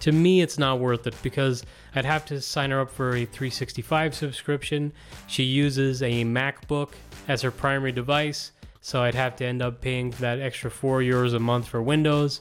to 0.00 0.12
me, 0.12 0.40
it's 0.40 0.58
not 0.58 0.80
worth 0.80 1.06
it 1.06 1.14
because 1.22 1.62
I'd 1.94 2.06
have 2.06 2.24
to 2.26 2.40
sign 2.40 2.70
her 2.70 2.80
up 2.80 2.90
for 2.90 3.10
a 3.10 3.26
365 3.26 4.14
subscription. 4.14 4.92
She 5.26 5.42
uses 5.42 6.02
a 6.02 6.24
MacBook 6.24 6.92
as 7.28 7.42
her 7.42 7.50
primary 7.50 7.92
device, 7.92 8.52
so 8.80 9.02
I'd 9.02 9.14
have 9.14 9.36
to 9.36 9.44
end 9.44 9.62
up 9.62 9.80
paying 9.80 10.10
that 10.20 10.40
extra 10.40 10.70
four 10.70 11.00
euros 11.00 11.34
a 11.34 11.38
month 11.38 11.68
for 11.68 11.82
Windows. 11.82 12.40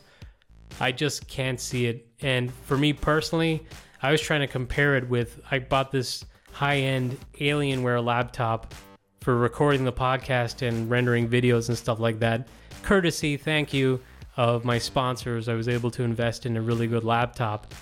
I 0.79 0.91
just 0.91 1.27
can't 1.27 1.59
see 1.59 1.87
it. 1.87 2.07
And 2.21 2.53
for 2.65 2.77
me 2.77 2.93
personally, 2.93 3.65
I 4.01 4.11
was 4.11 4.21
trying 4.21 4.41
to 4.41 4.47
compare 4.47 4.95
it 4.95 5.09
with 5.09 5.39
I 5.51 5.59
bought 5.59 5.91
this 5.91 6.25
high 6.51 6.77
end 6.77 7.17
Alienware 7.39 8.03
laptop 8.03 8.73
for 9.21 9.35
recording 9.35 9.83
the 9.83 9.91
podcast 9.91 10.65
and 10.65 10.89
rendering 10.89 11.27
videos 11.27 11.69
and 11.69 11.77
stuff 11.77 11.99
like 11.99 12.19
that. 12.19 12.47
Courtesy, 12.83 13.35
thank 13.35 13.73
you, 13.73 13.99
of 14.37 14.63
my 14.63 14.77
sponsors, 14.77 15.49
I 15.49 15.53
was 15.53 15.67
able 15.67 15.91
to 15.91 16.03
invest 16.03 16.45
in 16.45 16.55
a 16.55 16.61
really 16.61 16.87
good 16.87 17.03
laptop. 17.03 17.73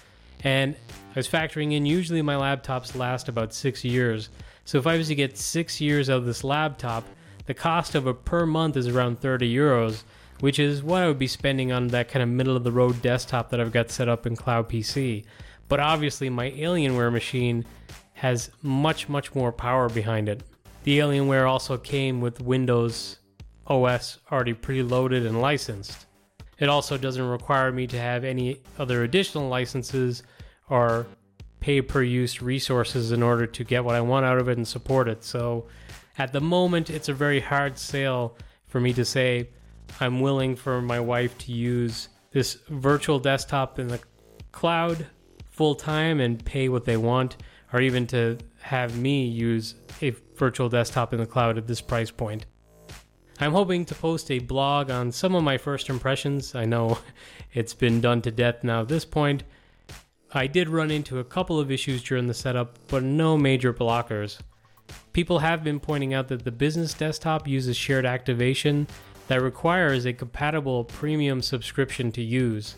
And 0.43 0.75
I 1.11 1.19
was 1.19 1.27
factoring 1.27 1.73
in 1.73 1.85
usually 1.85 2.23
my 2.23 2.35
laptops 2.35 2.95
last 2.95 3.29
about 3.29 3.53
six 3.53 3.83
years. 3.83 4.29
So 4.65 4.79
if 4.79 4.87
I 4.87 4.97
was 4.97 5.07
to 5.09 5.15
get 5.15 5.37
six 5.37 5.79
years 5.79 6.09
out 6.09 6.17
of 6.17 6.25
this 6.25 6.43
laptop, 6.43 7.03
the 7.47 7.53
cost 7.53 7.95
of 7.95 8.07
it 8.07 8.25
per 8.25 8.45
month 8.45 8.77
is 8.77 8.87
around 8.87 9.19
30 9.19 9.53
euros, 9.53 10.03
which 10.41 10.59
is 10.59 10.83
what 10.83 11.01
I 11.01 11.07
would 11.07 11.17
be 11.17 11.27
spending 11.27 11.71
on 11.71 11.87
that 11.87 12.09
kind 12.09 12.21
of 12.21 12.29
middle 12.29 12.55
of 12.55 12.63
the 12.63 12.71
road 12.71 13.01
desktop 13.01 13.49
that 13.49 13.59
I've 13.59 13.71
got 13.71 13.89
set 13.89 14.07
up 14.07 14.27
in 14.27 14.35
Cloud 14.35 14.69
PC. 14.69 15.25
But 15.67 15.79
obviously, 15.79 16.29
my 16.29 16.51
Alienware 16.51 17.11
machine 17.11 17.65
has 18.13 18.51
much, 18.61 19.09
much 19.09 19.33
more 19.33 19.51
power 19.51 19.89
behind 19.89 20.29
it. 20.29 20.43
The 20.83 20.99
Alienware 20.99 21.49
also 21.49 21.77
came 21.77 22.21
with 22.21 22.41
Windows 22.41 23.19
OS 23.65 24.19
already 24.31 24.53
preloaded 24.53 25.25
and 25.25 25.41
licensed. 25.41 26.05
It 26.59 26.69
also 26.69 26.97
doesn't 26.97 27.27
require 27.27 27.71
me 27.71 27.87
to 27.87 27.99
have 27.99 28.23
any 28.23 28.61
other 28.79 29.03
additional 29.03 29.47
licenses 29.47 30.23
or 30.69 31.07
pay 31.59 31.81
per 31.81 32.01
use 32.01 32.41
resources 32.41 33.11
in 33.11 33.21
order 33.23 33.45
to 33.45 33.63
get 33.63 33.83
what 33.83 33.95
I 33.95 34.01
want 34.01 34.25
out 34.25 34.37
of 34.37 34.47
it 34.49 34.57
and 34.57 34.67
support 34.67 35.07
it. 35.07 35.23
So 35.23 35.67
at 36.17 36.33
the 36.33 36.41
moment, 36.41 36.89
it's 36.89 37.09
a 37.09 37.13
very 37.13 37.39
hard 37.39 37.77
sale 37.77 38.35
for 38.67 38.79
me 38.79 38.93
to 38.93 39.05
say 39.05 39.49
I'm 39.99 40.19
willing 40.19 40.55
for 40.55 40.81
my 40.81 40.99
wife 40.99 41.37
to 41.39 41.51
use 41.51 42.09
this 42.31 42.55
virtual 42.69 43.19
desktop 43.19 43.79
in 43.79 43.87
the 43.87 43.99
cloud 44.51 45.07
full 45.49 45.75
time 45.75 46.19
and 46.19 46.43
pay 46.43 46.69
what 46.69 46.85
they 46.85 46.97
want, 46.97 47.37
or 47.73 47.81
even 47.81 48.05
to 48.07 48.37
have 48.61 48.97
me 48.97 49.25
use 49.25 49.75
a 50.01 50.13
virtual 50.35 50.69
desktop 50.69 51.13
in 51.13 51.19
the 51.19 51.25
cloud 51.25 51.57
at 51.57 51.67
this 51.67 51.81
price 51.81 52.11
point. 52.11 52.45
I'm 53.39 53.51
hoping 53.51 53.85
to 53.85 53.95
post 53.95 54.31
a 54.31 54.39
blog 54.39 54.89
on 54.89 55.11
some 55.11 55.35
of 55.35 55.43
my 55.43 55.57
first 55.57 55.89
impressions. 55.89 56.55
I 56.55 56.65
know 56.65 56.97
it's 57.53 57.73
been 57.73 58.01
done 58.01 58.21
to 58.23 58.31
death 58.31 58.63
now 58.63 58.81
at 58.81 58.87
this 58.87 59.05
point. 59.05 59.43
I 60.33 60.47
did 60.47 60.69
run 60.69 60.91
into 60.91 61.19
a 61.19 61.23
couple 61.23 61.59
of 61.59 61.71
issues 61.71 62.03
during 62.03 62.27
the 62.27 62.33
setup, 62.33 62.77
but 62.87 63.03
no 63.03 63.37
major 63.37 63.73
blockers. 63.73 64.39
People 65.17 65.39
have 65.39 65.63
been 65.63 65.79
pointing 65.79 66.13
out 66.13 66.27
that 66.27 66.43
the 66.43 66.51
business 66.51 66.93
desktop 66.93 67.47
uses 67.47 67.75
shared 67.75 68.05
activation 68.05 68.85
that 69.29 69.41
requires 69.41 70.05
a 70.05 70.13
compatible 70.13 70.83
premium 70.83 71.41
subscription 71.41 72.11
to 72.11 72.21
use. 72.21 72.75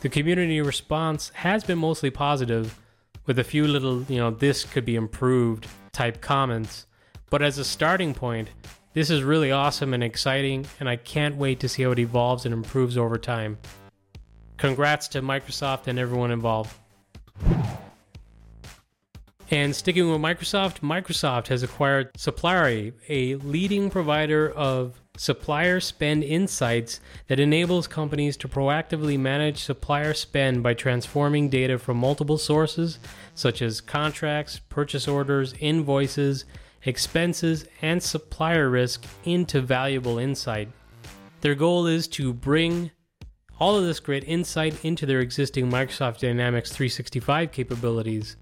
The 0.00 0.08
community 0.08 0.62
response 0.62 1.30
has 1.34 1.64
been 1.64 1.76
mostly 1.76 2.08
positive, 2.08 2.78
with 3.26 3.38
a 3.38 3.44
few 3.44 3.68
little, 3.68 4.04
you 4.04 4.16
know, 4.16 4.30
this 4.30 4.64
could 4.64 4.86
be 4.86 4.96
improved 4.96 5.66
type 5.92 6.22
comments. 6.22 6.86
But 7.28 7.42
as 7.42 7.58
a 7.58 7.64
starting 7.64 8.14
point, 8.14 8.48
this 8.94 9.10
is 9.10 9.22
really 9.22 9.52
awesome 9.52 9.92
and 9.92 10.02
exciting, 10.02 10.64
and 10.80 10.88
I 10.88 10.96
can't 10.96 11.36
wait 11.36 11.60
to 11.60 11.68
see 11.68 11.82
how 11.82 11.90
it 11.90 11.98
evolves 11.98 12.46
and 12.46 12.54
improves 12.54 12.96
over 12.96 13.18
time. 13.18 13.58
Congrats 14.56 15.08
to 15.08 15.20
Microsoft 15.20 15.88
and 15.88 15.98
everyone 15.98 16.30
involved. 16.30 16.74
And 19.52 19.76
sticking 19.76 20.10
with 20.10 20.18
Microsoft, 20.18 20.80
Microsoft 20.80 21.48
has 21.48 21.62
acquired 21.62 22.14
Suplari, 22.14 22.94
a 23.10 23.34
leading 23.34 23.90
provider 23.90 24.50
of 24.50 24.98
supplier 25.18 25.78
spend 25.78 26.24
insights 26.24 27.00
that 27.26 27.38
enables 27.38 27.86
companies 27.86 28.38
to 28.38 28.48
proactively 28.48 29.20
manage 29.20 29.62
supplier 29.62 30.14
spend 30.14 30.62
by 30.62 30.72
transforming 30.72 31.50
data 31.50 31.78
from 31.78 31.98
multiple 31.98 32.38
sources, 32.38 32.98
such 33.34 33.60
as 33.60 33.82
contracts, 33.82 34.58
purchase 34.70 35.06
orders, 35.06 35.52
invoices, 35.60 36.46
expenses, 36.86 37.66
and 37.82 38.02
supplier 38.02 38.70
risk 38.70 39.04
into 39.24 39.60
valuable 39.60 40.18
insight. 40.18 40.70
Their 41.42 41.56
goal 41.56 41.86
is 41.86 42.08
to 42.08 42.32
bring 42.32 42.90
all 43.60 43.76
of 43.76 43.84
this 43.84 44.00
great 44.00 44.24
insight 44.24 44.82
into 44.82 45.04
their 45.04 45.20
existing 45.20 45.70
Microsoft 45.70 46.20
Dynamics 46.20 46.72
365 46.72 47.52
capabilities. 47.52 48.36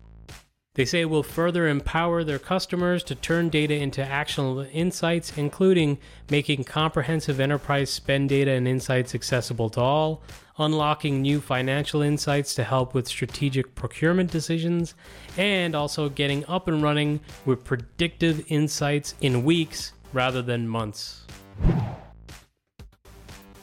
They 0.74 0.84
say 0.84 1.00
it 1.00 1.10
will 1.10 1.24
further 1.24 1.66
empower 1.66 2.22
their 2.22 2.38
customers 2.38 3.02
to 3.04 3.16
turn 3.16 3.48
data 3.48 3.74
into 3.74 4.04
actionable 4.04 4.66
insights, 4.72 5.36
including 5.36 5.98
making 6.30 6.62
comprehensive 6.62 7.40
enterprise 7.40 7.90
spend 7.90 8.28
data 8.28 8.52
and 8.52 8.68
insights 8.68 9.12
accessible 9.12 9.68
to 9.70 9.80
all, 9.80 10.22
unlocking 10.58 11.22
new 11.22 11.40
financial 11.40 12.02
insights 12.02 12.54
to 12.54 12.62
help 12.62 12.94
with 12.94 13.08
strategic 13.08 13.74
procurement 13.74 14.30
decisions, 14.30 14.94
and 15.36 15.74
also 15.74 16.08
getting 16.08 16.46
up 16.46 16.68
and 16.68 16.84
running 16.84 17.18
with 17.44 17.64
predictive 17.64 18.44
insights 18.46 19.16
in 19.20 19.42
weeks 19.42 19.92
rather 20.12 20.40
than 20.40 20.68
months. 20.68 21.26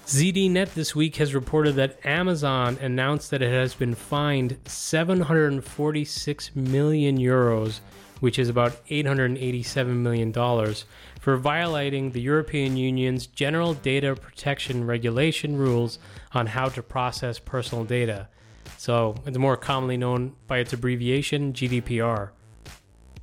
ZDNet 0.08 0.74
this 0.74 0.96
week 0.96 1.18
has 1.18 1.36
reported 1.36 1.76
that 1.76 2.00
Amazon 2.06 2.78
announced 2.80 3.30
that 3.30 3.42
it 3.42 3.52
has 3.52 3.76
been 3.76 3.94
fined 3.94 4.58
746 4.64 6.56
million 6.56 7.18
euros, 7.18 7.82
which 8.22 8.40
is 8.40 8.48
about 8.48 8.80
887 8.88 10.02
million 10.02 10.32
dollars, 10.32 10.86
for 11.20 11.36
violating 11.36 12.12
the 12.12 12.22
European 12.22 12.78
Union's 12.78 13.28
General 13.28 13.74
Data 13.74 14.16
Protection 14.16 14.88
Regulation 14.88 15.58
rules 15.58 16.00
on 16.32 16.48
how 16.48 16.70
to 16.70 16.82
process 16.82 17.38
personal 17.38 17.84
data. 17.84 18.30
So, 18.78 19.16
it's 19.26 19.38
more 19.38 19.58
commonly 19.58 19.98
known 19.98 20.38
by 20.48 20.60
its 20.60 20.72
abbreviation 20.72 21.52
GDPR. 21.52 22.30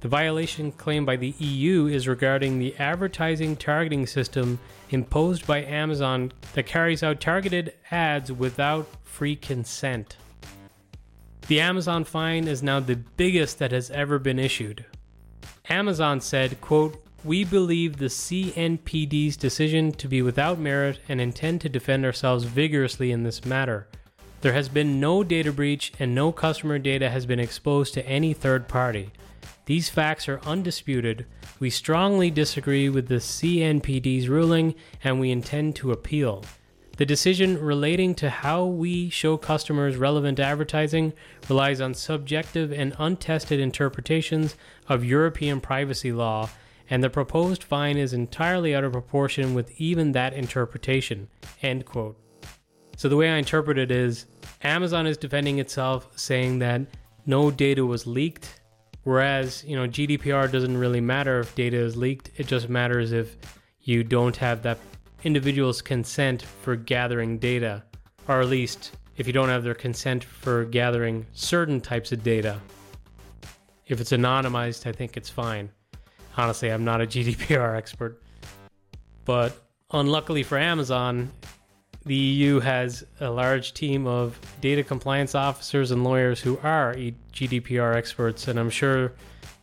The 0.05 0.09
violation 0.11 0.71
claimed 0.71 1.07
by 1.07 1.17
the 1.17 1.33
EU 1.39 1.87
is 1.87 2.07
regarding 2.07 2.59
the 2.59 2.77
advertising 2.77 3.57
targeting 3.57 4.07
system 4.07 4.59
imposed 4.91 5.47
by 5.47 5.65
Amazon 5.65 6.31
that 6.53 6.67
carries 6.67 7.03
out 7.03 7.23
targeted 7.23 7.73
ads 7.91 8.31
without 8.31 8.87
free 9.03 9.35
consent. 9.35 10.19
The 11.49 11.59
Amazon 11.59 12.05
fine 12.05 12.49
is 12.49 12.63
now 12.63 12.81
the 12.81 12.97
biggest 12.97 13.59
that 13.61 13.73
has 13.73 13.91
ever 13.93 14.19
been 14.19 14.39
issued. 14.39 14.85
Amazon 15.71 16.21
said, 16.21 16.61
quote, 16.61 17.03
"We 17.25 17.43
believe 17.43 17.97
the 17.97 18.11
CNPD's 18.11 19.39
decision 19.39 19.91
to 19.93 20.07
be 20.07 20.21
without 20.21 20.59
merit 20.59 20.99
and 21.09 21.19
intend 21.19 21.63
to 21.63 21.71
defend 21.71 22.05
ourselves 22.05 22.45
vigorously 22.45 23.11
in 23.11 23.23
this 23.23 23.47
matter. 23.47 23.89
There 24.43 24.53
has 24.53 24.69
been 24.69 25.01
no 25.01 25.25
data 25.25 25.51
breach 25.51 25.95
and 25.99 26.15
no 26.15 26.31
customer 26.31 26.79
data 26.79 27.09
has 27.09 27.25
been 27.25 27.41
exposed 27.41 27.95
to 27.95 28.07
any 28.07 28.35
third 28.35 28.69
party." 28.69 29.11
These 29.67 29.89
facts 29.89 30.29
are 30.29 30.41
undisputed. 30.45 31.27
We 31.59 31.71
strongly 31.71 32.31
disagree 32.31 32.89
with 32.89 33.09
the 33.09 33.17
CNPD's 33.17 34.29
ruling 34.29 34.75
and 35.03 35.19
we 35.19 35.31
intend 35.31 35.77
to 35.77 35.93
appeal. 35.93 36.45
The 36.97 37.07
decision 37.07 37.61
relating 37.61 38.15
to 38.17 38.31
how 38.31 38.67
we 38.67 39.11
show 39.11 39.37
customers 39.37 39.97
relevant 39.97 40.39
advertising 40.39 41.13
relies 41.49 41.81
on 41.81 41.95
subjective 41.95 42.73
and 42.73 42.95
untested 42.99 43.59
interpretations 43.59 44.55
of 44.89 45.05
European 45.05 45.61
privacy 45.61 46.13
law, 46.13 46.51
and 46.89 47.03
the 47.03 47.11
proposed 47.11 47.65
fine 47.65 47.97
is 47.97 48.13
entirely 48.13 48.77
out 48.77 48.85
of 48.85 48.93
proportion 48.93 49.55
with 49.55 49.73
even 49.81 50.13
that 50.13 50.35
interpretation. 50.35 51.27
End 51.63 51.85
quote. 51.85 52.17
So 52.97 53.09
the 53.09 53.17
way 53.17 53.31
I 53.31 53.39
interpret 53.39 53.77
it 53.77 53.91
is 53.91 54.27
Amazon 54.63 55.09
is 55.09 55.17
defending 55.17 55.59
itself 55.59 56.09
saying 56.15 56.61
that 56.61 56.83
no 57.27 57.51
data 57.51 57.85
was 57.85 58.07
leaked, 58.07 58.61
whereas, 59.05 59.65
you 59.65 59.77
know, 59.77 59.87
GDPR 59.87 60.51
doesn't 60.51 60.77
really 60.77 61.01
matter 61.01 61.41
if 61.41 61.55
data 61.55 61.77
is 61.77 61.97
leaked, 61.97 62.31
it 62.37 62.47
just 62.47 62.69
matters 62.69 63.13
if 63.13 63.37
you 63.81 64.03
don't 64.03 64.37
have 64.37 64.63
that 64.63 64.79
individual's 65.23 65.81
consent 65.81 66.43
for 66.43 66.77
gathering 66.77 67.39
data, 67.39 67.83
or 68.29 68.41
at 68.41 68.49
least 68.49 68.93
if 69.17 69.27
you 69.27 69.33
don't 69.33 69.49
have 69.49 69.63
their 69.63 69.75
consent 69.75 70.25
for 70.25 70.65
gathering 70.65 71.27
certain 71.33 71.81
types 71.81 72.13
of 72.13 72.23
data. 72.23 72.61
If 73.87 74.01
it's 74.01 74.13
anonymized, 74.13 74.87
I 74.87 74.93
think 74.93 75.17
it's 75.17 75.31
fine. 75.31 75.71
Honestly, 76.37 76.71
I'm 76.71 76.85
not 76.85 77.01
a 77.01 77.07
GDPR 77.07 77.77
expert. 77.77 78.23
But 79.25 79.57
unluckily 79.91 80.43
for 80.43 80.59
Amazon, 80.59 81.31
the 82.07 82.15
EU 82.15 82.61
has 82.61 83.05
a 83.21 83.31
large 83.31 83.73
team 83.73 84.07
of 84.07 84.39
data 84.61 84.83
compliance 84.83 85.35
officers 85.35 85.91
and 85.91 86.05
lawyers 86.05 86.41
who 86.41 86.59
are 86.63 86.95
GDPR 87.33 87.95
experts, 87.95 88.49
and 88.49 88.59
I'm 88.59 88.71
sure 88.71 89.13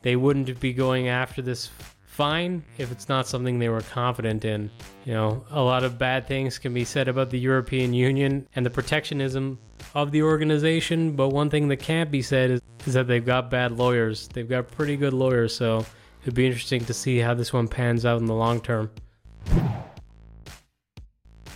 they 0.01 0.15
wouldn't 0.15 0.59
be 0.59 0.73
going 0.73 1.07
after 1.07 1.41
this 1.41 1.69
fine 2.05 2.63
if 2.77 2.91
it's 2.91 3.07
not 3.07 3.27
something 3.27 3.57
they 3.57 3.69
were 3.69 3.81
confident 3.81 4.43
in. 4.43 4.69
You 5.05 5.13
know, 5.13 5.45
a 5.51 5.61
lot 5.61 5.83
of 5.83 5.97
bad 5.97 6.27
things 6.27 6.57
can 6.57 6.73
be 6.73 6.83
said 6.83 7.07
about 7.07 7.29
the 7.29 7.39
European 7.39 7.93
Union 7.93 8.47
and 8.55 8.65
the 8.65 8.69
protectionism 8.69 9.57
of 9.93 10.11
the 10.11 10.23
organization, 10.23 11.11
but 11.13 11.29
one 11.29 11.49
thing 11.49 11.67
that 11.69 11.77
can't 11.77 12.11
be 12.11 12.21
said 12.21 12.51
is, 12.51 12.61
is 12.85 12.93
that 12.93 13.07
they've 13.07 13.25
got 13.25 13.49
bad 13.49 13.71
lawyers. 13.71 14.27
They've 14.27 14.49
got 14.49 14.69
pretty 14.71 14.97
good 14.97 15.13
lawyers, 15.13 15.55
so 15.55 15.85
it'd 16.23 16.33
be 16.33 16.45
interesting 16.45 16.83
to 16.85 16.93
see 16.93 17.19
how 17.19 17.33
this 17.33 17.53
one 17.53 17.67
pans 17.67 18.05
out 18.05 18.19
in 18.19 18.25
the 18.25 18.35
long 18.35 18.61
term. 18.61 18.89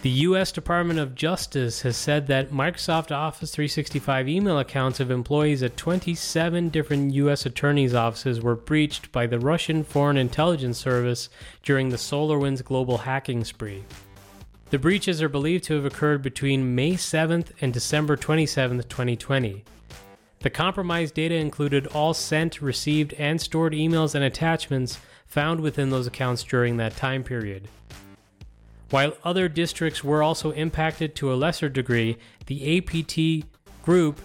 The 0.05 0.11
U.S. 0.11 0.51
Department 0.51 0.99
of 0.99 1.15
Justice 1.15 1.81
has 1.81 1.97
said 1.97 2.27
that 2.27 2.51
Microsoft 2.51 3.11
Office 3.11 3.49
365 3.49 4.29
email 4.29 4.59
accounts 4.59 4.99
of 4.99 5.09
employees 5.09 5.63
at 5.63 5.77
27 5.77 6.69
different 6.69 7.15
U.S. 7.15 7.47
attorneys' 7.47 7.95
offices 7.95 8.39
were 8.39 8.55
breached 8.55 9.11
by 9.11 9.25
the 9.25 9.39
Russian 9.39 9.83
Foreign 9.83 10.15
Intelligence 10.15 10.77
Service 10.77 11.29
during 11.63 11.89
the 11.89 11.97
SolarWinds 11.97 12.63
global 12.63 12.99
hacking 12.99 13.43
spree. 13.45 13.83
The 14.69 14.77
breaches 14.77 15.23
are 15.23 15.27
believed 15.27 15.63
to 15.63 15.73
have 15.73 15.85
occurred 15.85 16.21
between 16.21 16.75
May 16.75 16.91
7th 16.91 17.47
and 17.59 17.73
December 17.73 18.15
27th, 18.15 18.87
2020. 18.87 19.63
The 20.41 20.49
compromised 20.51 21.15
data 21.15 21.33
included 21.33 21.87
all 21.87 22.13
sent, 22.13 22.61
received, 22.61 23.13
and 23.13 23.41
stored 23.41 23.73
emails 23.73 24.13
and 24.13 24.23
attachments 24.23 24.99
found 25.25 25.61
within 25.61 25.89
those 25.89 26.05
accounts 26.05 26.43
during 26.43 26.77
that 26.77 26.95
time 26.95 27.23
period. 27.23 27.67
While 28.89 29.13
other 29.23 29.47
districts 29.49 30.03
were 30.03 30.21
also 30.21 30.51
impacted 30.51 31.15
to 31.15 31.33
a 31.33 31.35
lesser 31.35 31.69
degree, 31.69 32.17
the 32.45 32.77
APT 32.77 33.47
group 33.83 34.19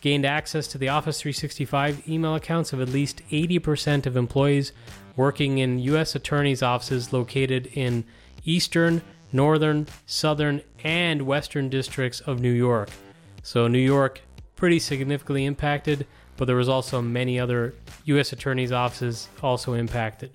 gained 0.00 0.24
access 0.24 0.66
to 0.68 0.78
the 0.78 0.88
Office 0.88 1.20
365 1.20 2.08
email 2.08 2.34
accounts 2.34 2.72
of 2.72 2.80
at 2.80 2.88
least 2.88 3.22
80% 3.30 4.06
of 4.06 4.16
employees 4.16 4.72
working 5.16 5.58
in 5.58 5.78
U.S. 5.80 6.14
attorneys' 6.14 6.62
offices 6.62 7.12
located 7.12 7.66
in 7.74 8.04
eastern, 8.44 9.02
northern, 9.32 9.86
southern, 10.06 10.62
and 10.82 11.22
western 11.22 11.68
districts 11.68 12.20
of 12.20 12.40
New 12.40 12.52
York. 12.52 12.88
So, 13.42 13.68
New 13.68 13.78
York 13.78 14.22
pretty 14.56 14.78
significantly 14.78 15.44
impacted, 15.44 16.06
but 16.36 16.46
there 16.46 16.56
was 16.56 16.68
also 16.68 17.02
many 17.02 17.38
other 17.38 17.74
U.S. 18.04 18.32
attorneys' 18.32 18.72
offices 18.72 19.28
also 19.42 19.74
impacted. 19.74 20.30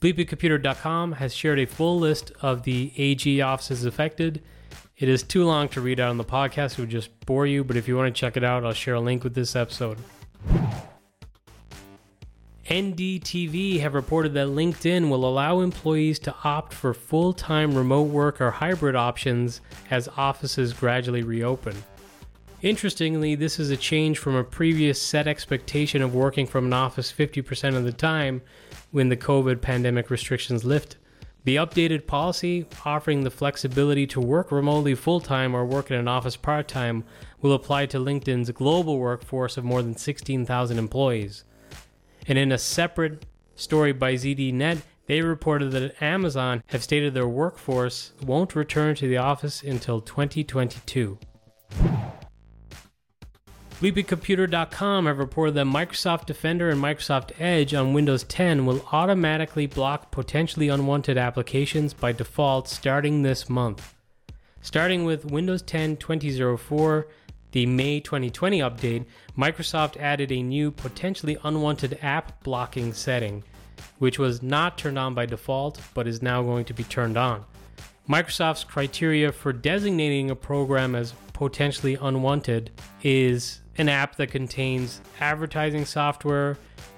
BleepingComputer.com 0.00 1.12
has 1.12 1.34
shared 1.34 1.58
a 1.58 1.66
full 1.66 1.98
list 1.98 2.32
of 2.42 2.64
the 2.64 2.92
AG 2.96 3.40
offices 3.40 3.84
affected. 3.84 4.42
It 4.98 5.08
is 5.08 5.22
too 5.22 5.44
long 5.44 5.68
to 5.70 5.80
read 5.80 6.00
out 6.00 6.10
on 6.10 6.18
the 6.18 6.24
podcast, 6.24 6.72
it 6.72 6.78
would 6.80 6.90
just 6.90 7.18
bore 7.26 7.46
you, 7.46 7.64
but 7.64 7.76
if 7.76 7.88
you 7.88 7.96
want 7.96 8.14
to 8.14 8.18
check 8.18 8.36
it 8.36 8.44
out, 8.44 8.64
I'll 8.64 8.72
share 8.72 8.94
a 8.94 9.00
link 9.00 9.24
with 9.24 9.34
this 9.34 9.56
episode. 9.56 9.98
NDTV 12.68 13.78
have 13.80 13.94
reported 13.94 14.34
that 14.34 14.48
LinkedIn 14.48 15.08
will 15.08 15.24
allow 15.24 15.60
employees 15.60 16.18
to 16.20 16.34
opt 16.42 16.72
for 16.72 16.92
full 16.92 17.32
time 17.32 17.74
remote 17.74 18.08
work 18.08 18.40
or 18.40 18.50
hybrid 18.50 18.96
options 18.96 19.60
as 19.90 20.08
offices 20.16 20.72
gradually 20.72 21.22
reopen. 21.22 21.76
Interestingly, 22.62 23.36
this 23.36 23.60
is 23.60 23.70
a 23.70 23.76
change 23.76 24.18
from 24.18 24.34
a 24.34 24.42
previous 24.42 25.00
set 25.00 25.28
expectation 25.28 26.02
of 26.02 26.14
working 26.14 26.46
from 26.46 26.66
an 26.66 26.72
office 26.72 27.12
50% 27.12 27.76
of 27.76 27.84
the 27.84 27.92
time 27.92 28.42
when 28.96 29.10
the 29.10 29.16
COVID 29.16 29.60
pandemic 29.60 30.08
restrictions 30.08 30.64
lift. 30.64 30.96
The 31.44 31.56
updated 31.56 32.06
policy, 32.06 32.64
offering 32.82 33.24
the 33.24 33.30
flexibility 33.30 34.06
to 34.06 34.22
work 34.22 34.50
remotely 34.50 34.94
full 34.94 35.20
time 35.20 35.54
or 35.54 35.66
work 35.66 35.90
in 35.90 35.98
an 35.98 36.08
office 36.08 36.34
part 36.34 36.66
time, 36.66 37.04
will 37.42 37.52
apply 37.52 37.84
to 37.86 37.98
LinkedIn's 37.98 38.50
global 38.52 38.98
workforce 38.98 39.58
of 39.58 39.64
more 39.64 39.82
than 39.82 39.98
16,000 39.98 40.78
employees. 40.78 41.44
And 42.26 42.38
in 42.38 42.50
a 42.50 42.56
separate 42.56 43.26
story 43.54 43.92
by 43.92 44.14
ZDNet, 44.14 44.80
they 45.04 45.20
reported 45.20 45.72
that 45.72 46.02
Amazon 46.02 46.62
have 46.68 46.82
stated 46.82 47.12
their 47.12 47.28
workforce 47.28 48.12
won't 48.24 48.56
return 48.56 48.94
to 48.94 49.06
the 49.06 49.18
office 49.18 49.62
until 49.62 50.00
2022. 50.00 51.18
BleepingComputer.com 53.80 55.04
have 55.04 55.18
reported 55.18 55.54
that 55.54 55.66
Microsoft 55.66 56.24
Defender 56.24 56.70
and 56.70 56.80
Microsoft 56.80 57.38
Edge 57.38 57.74
on 57.74 57.92
Windows 57.92 58.24
10 58.24 58.64
will 58.64 58.82
automatically 58.90 59.66
block 59.66 60.10
potentially 60.10 60.70
unwanted 60.70 61.18
applications 61.18 61.92
by 61.92 62.10
default 62.10 62.68
starting 62.68 63.20
this 63.20 63.50
month. 63.50 63.94
Starting 64.62 65.04
with 65.04 65.26
Windows 65.26 65.60
10 65.60 65.98
2004, 65.98 67.06
the 67.52 67.66
May 67.66 68.00
2020 68.00 68.60
update, 68.60 69.04
Microsoft 69.36 69.98
added 69.98 70.32
a 70.32 70.42
new 70.42 70.70
potentially 70.70 71.36
unwanted 71.44 71.98
app 72.00 72.42
blocking 72.42 72.94
setting, 72.94 73.44
which 73.98 74.18
was 74.18 74.42
not 74.42 74.78
turned 74.78 74.98
on 74.98 75.12
by 75.12 75.26
default 75.26 75.82
but 75.92 76.08
is 76.08 76.22
now 76.22 76.42
going 76.42 76.64
to 76.64 76.72
be 76.72 76.84
turned 76.84 77.18
on. 77.18 77.44
Microsoft's 78.08 78.64
criteria 78.64 79.32
for 79.32 79.52
designating 79.52 80.30
a 80.30 80.36
program 80.36 80.94
as 80.94 81.12
potentially 81.36 81.98
unwanted 82.00 82.70
is 83.02 83.60
an 83.76 83.90
app 83.90 84.16
that 84.16 84.30
contains 84.30 85.02
advertising 85.20 85.84
software, 85.84 86.56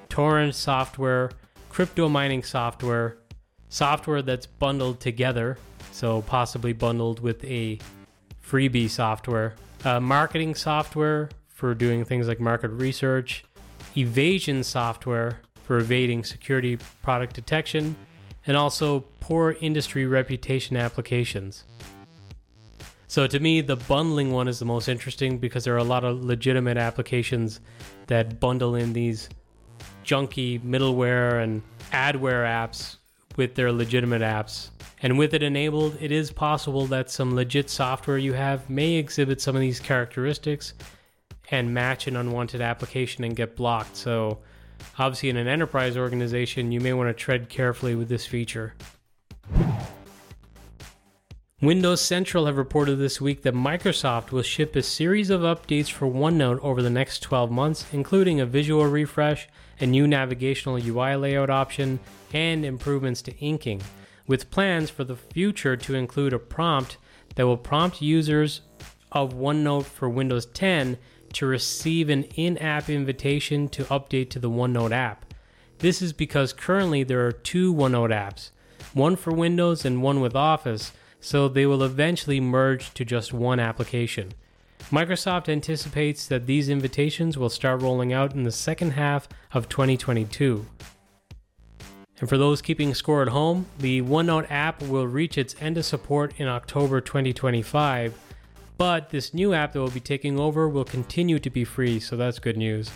torrent 0.09 0.55
software, 0.55 1.33
crypto 1.69 2.09
mining 2.09 2.45
software, 2.45 3.19
software 3.69 4.23
that's 4.23 4.47
bundled 4.47 5.01
together, 5.01 5.59
so 5.91 6.23
possibly 6.23 6.73
bundled 6.73 7.19
with 7.19 7.43
a 7.45 7.81
freebie 8.41 8.89
software, 8.89 9.57
uh, 9.85 9.99
marketing 9.99 10.55
software 10.55 11.29
for 11.49 11.75
doing 11.75 12.05
things 12.05 12.29
like 12.29 12.39
market 12.39 12.69
research, 12.69 13.45
evasion 13.97 14.63
software 14.63 15.41
for 15.65 15.79
evading 15.79 16.23
security 16.23 16.79
product 17.03 17.35
detection, 17.35 17.97
and 18.47 18.57
also 18.57 19.01
poor 19.19 19.57
industry 19.61 20.07
reputation 20.07 20.77
applications. 20.77 21.65
So 23.09 23.27
to 23.27 23.41
me, 23.41 23.63
the 23.63 23.77
bundling 23.77 24.33
one 24.33 24.49
is 24.49 24.59
the 24.59 24.67
most 24.67 24.87
interesting 24.87 25.39
because 25.39 25.65
there 25.65 25.75
are 25.75 25.79
a 25.79 25.85
lot 25.85 26.05
of 26.05 26.23
legitimate 26.23 26.77
applications 26.77 27.61
that 28.07 28.39
bundle 28.39 28.75
in 28.75 28.93
these 28.93 29.31
junky 30.05 30.61
middleware 30.61 31.43
and 31.43 31.63
adware 31.91 32.45
apps 32.45 32.97
with 33.37 33.55
their 33.55 33.73
legitimate 33.73 34.21
apps. 34.21 34.69
And 35.01 35.17
with 35.17 35.33
it 35.33 35.43
enabled, 35.43 35.97
it 36.01 36.13
is 36.13 36.31
possible 36.31 36.87
that 36.89 37.11
some 37.11 37.35
legit 37.35 37.71
software 37.71 38.19
you 38.19 38.35
have 38.35 38.69
may 38.69 38.95
exhibit 38.95 39.41
some 39.41 39.57
of 39.57 39.63
these 39.63 39.81
characteristics 39.81 40.75
and 41.51 41.73
match 41.73 42.09
an 42.09 42.17
unwanted 42.17 42.61
application 42.61 43.25
and 43.25 43.35
get 43.35 43.57
blocked. 43.57 43.97
So, 43.97 44.41
obviously, 44.99 45.31
in 45.31 45.39
an 45.39 45.49
enterprise 45.49 45.97
organization, 45.97 46.73
you 46.73 46.81
may 46.81 46.93
want 46.93 47.09
to 47.09 47.15
tread 47.15 47.49
carefully 47.49 47.95
with 47.95 48.11
this 48.11 48.27
feature. 48.27 48.75
Windows 51.61 52.01
Central 52.01 52.47
have 52.47 52.57
reported 52.57 52.97
this 53.01 53.21
week 53.21 53.43
that 53.43 53.53
Microsoft 53.53 54.31
will 54.31 54.43
ship 54.43 54.77
a 54.77 54.83
series 54.83 55.29
of 55.29 55.41
updates 55.41 55.91
for 55.91 56.07
OneNote 56.07 56.61
over 56.61 56.83
the 56.83 56.89
next 56.89 57.19
12 57.19 57.51
months, 57.51 57.85
including 57.93 58.39
a 58.39 58.47
visual 58.47 58.87
refresh, 58.87 59.49
a 59.81 59.87
new 59.87 60.07
navigational 60.07 60.77
UI 60.77 61.17
layout 61.17 61.51
option, 61.51 61.99
and 62.33 62.65
improvements 62.65 63.23
to 63.23 63.37
inking, 63.39 63.83
with 64.29 64.53
plans 64.53 64.89
for 64.89 65.03
the 65.03 65.17
future 65.17 65.77
to 65.77 65.97
include 65.97 66.33
a 66.33 66.39
prompt 66.39 66.97
that 67.35 67.45
will 67.45 67.57
prompt 67.57 68.01
users 68.01 68.61
of 69.11 69.35
OneNote 69.35 69.87
for 69.87 70.09
Windows 70.09 70.47
10 70.47 70.97
to 71.33 71.45
receive 71.45 72.09
an 72.09 72.23
in 72.37 72.57
app 72.59 72.89
invitation 72.89 73.69
to 73.71 73.83
update 73.87 74.31
to 74.31 74.39
the 74.39 74.49
OneNote 74.49 74.93
app. 74.93 75.35
This 75.79 76.03
is 76.03 76.13
because 76.13 76.53
currently 76.53 77.03
there 77.03 77.27
are 77.27 77.33
two 77.33 77.75
OneNote 77.75 78.13
apps, 78.13 78.51
one 78.95 79.17
for 79.17 79.33
Windows 79.33 79.85
and 79.85 80.05
one 80.05 80.21
with 80.21 80.37
Office, 80.37 80.93
so 81.21 81.49
they 81.49 81.67
will 81.67 81.83
eventually 81.83 82.41
merge 82.41 82.93
to 82.95 83.05
just 83.05 83.33
one 83.33 83.61
application. 83.61 84.33
Microsoft 84.91 85.49
anticipates 85.49 86.27
that 86.27 86.47
these 86.47 86.69
invitations 86.69 87.37
will 87.37 87.51
start 87.51 87.83
rolling 87.83 88.13
out 88.13 88.35
in 88.35 88.45
the 88.45 88.53
second 88.53 88.93
half 88.93 89.29
of 89.53 89.69
2022. 89.69 90.65
And 92.21 92.29
for 92.29 92.39
those 92.39 92.63
keeping 92.63 92.95
score 92.95 93.23
at 93.23 93.29
home, 93.29 93.67
the 93.79 94.03
OneNote 94.03 94.51
app 94.51 94.83
will 94.83 95.07
reach 95.07 95.39
its 95.39 95.55
end 95.61 95.79
of 95.79 95.85
support 95.85 96.33
in 96.39 96.49
October 96.49 97.01
2025, 97.01 98.15
but 98.77 99.11
this 99.11 99.35
new 99.35 99.53
app 99.53 99.73
that 99.73 99.81
will 99.81 99.91
be 99.91 100.01
taking 100.01 100.41
over 100.41 100.69
will 100.69 100.85
continue 100.85 101.39
to 101.39 101.51
be 101.51 101.65
free, 101.65 102.01
so 102.01 102.17
that's 102.17 102.39
good 102.39 102.57
news. 102.57 102.91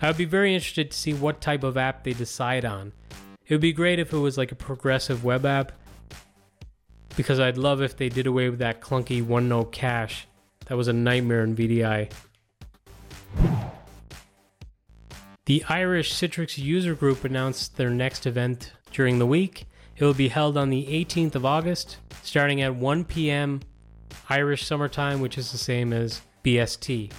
I 0.00 0.08
would 0.08 0.16
be 0.16 0.24
very 0.24 0.54
interested 0.54 0.90
to 0.90 0.96
see 0.96 1.12
what 1.12 1.40
type 1.40 1.62
of 1.62 1.76
app 1.76 2.02
they 2.02 2.12
decide 2.12 2.64
on. 2.64 2.92
It 3.46 3.54
would 3.54 3.60
be 3.60 3.72
great 3.72 3.98
if 3.98 4.12
it 4.12 4.18
was 4.18 4.38
like 4.38 4.50
a 4.50 4.56
progressive 4.56 5.22
web 5.24 5.44
app, 5.44 5.72
because 7.16 7.40
I'd 7.40 7.58
love 7.58 7.82
if 7.82 7.96
they 7.96 8.08
did 8.08 8.26
away 8.26 8.48
with 8.48 8.58
that 8.60 8.80
clunky 8.80 9.24
one 9.24 9.48
note 9.48 9.72
cache. 9.72 10.26
That 10.66 10.76
was 10.76 10.88
a 10.88 10.92
nightmare 10.92 11.44
in 11.44 11.56
VDI. 11.56 12.10
The 15.46 15.64
Irish 15.68 16.14
Citrix 16.14 16.56
user 16.56 16.94
group 16.94 17.24
announced 17.24 17.76
their 17.76 17.90
next 17.90 18.26
event 18.26 18.72
during 18.92 19.18
the 19.18 19.26
week. 19.26 19.66
It 19.96 20.04
will 20.04 20.14
be 20.14 20.28
held 20.28 20.56
on 20.56 20.70
the 20.70 20.86
18th 20.86 21.34
of 21.34 21.44
August, 21.44 21.98
starting 22.22 22.62
at 22.62 22.76
1 22.76 23.04
p.m. 23.04 23.60
Irish 24.28 24.64
summertime, 24.64 25.20
which 25.20 25.36
is 25.36 25.52
the 25.52 25.58
same 25.58 25.92
as 25.92 26.22
BST. 26.44 27.10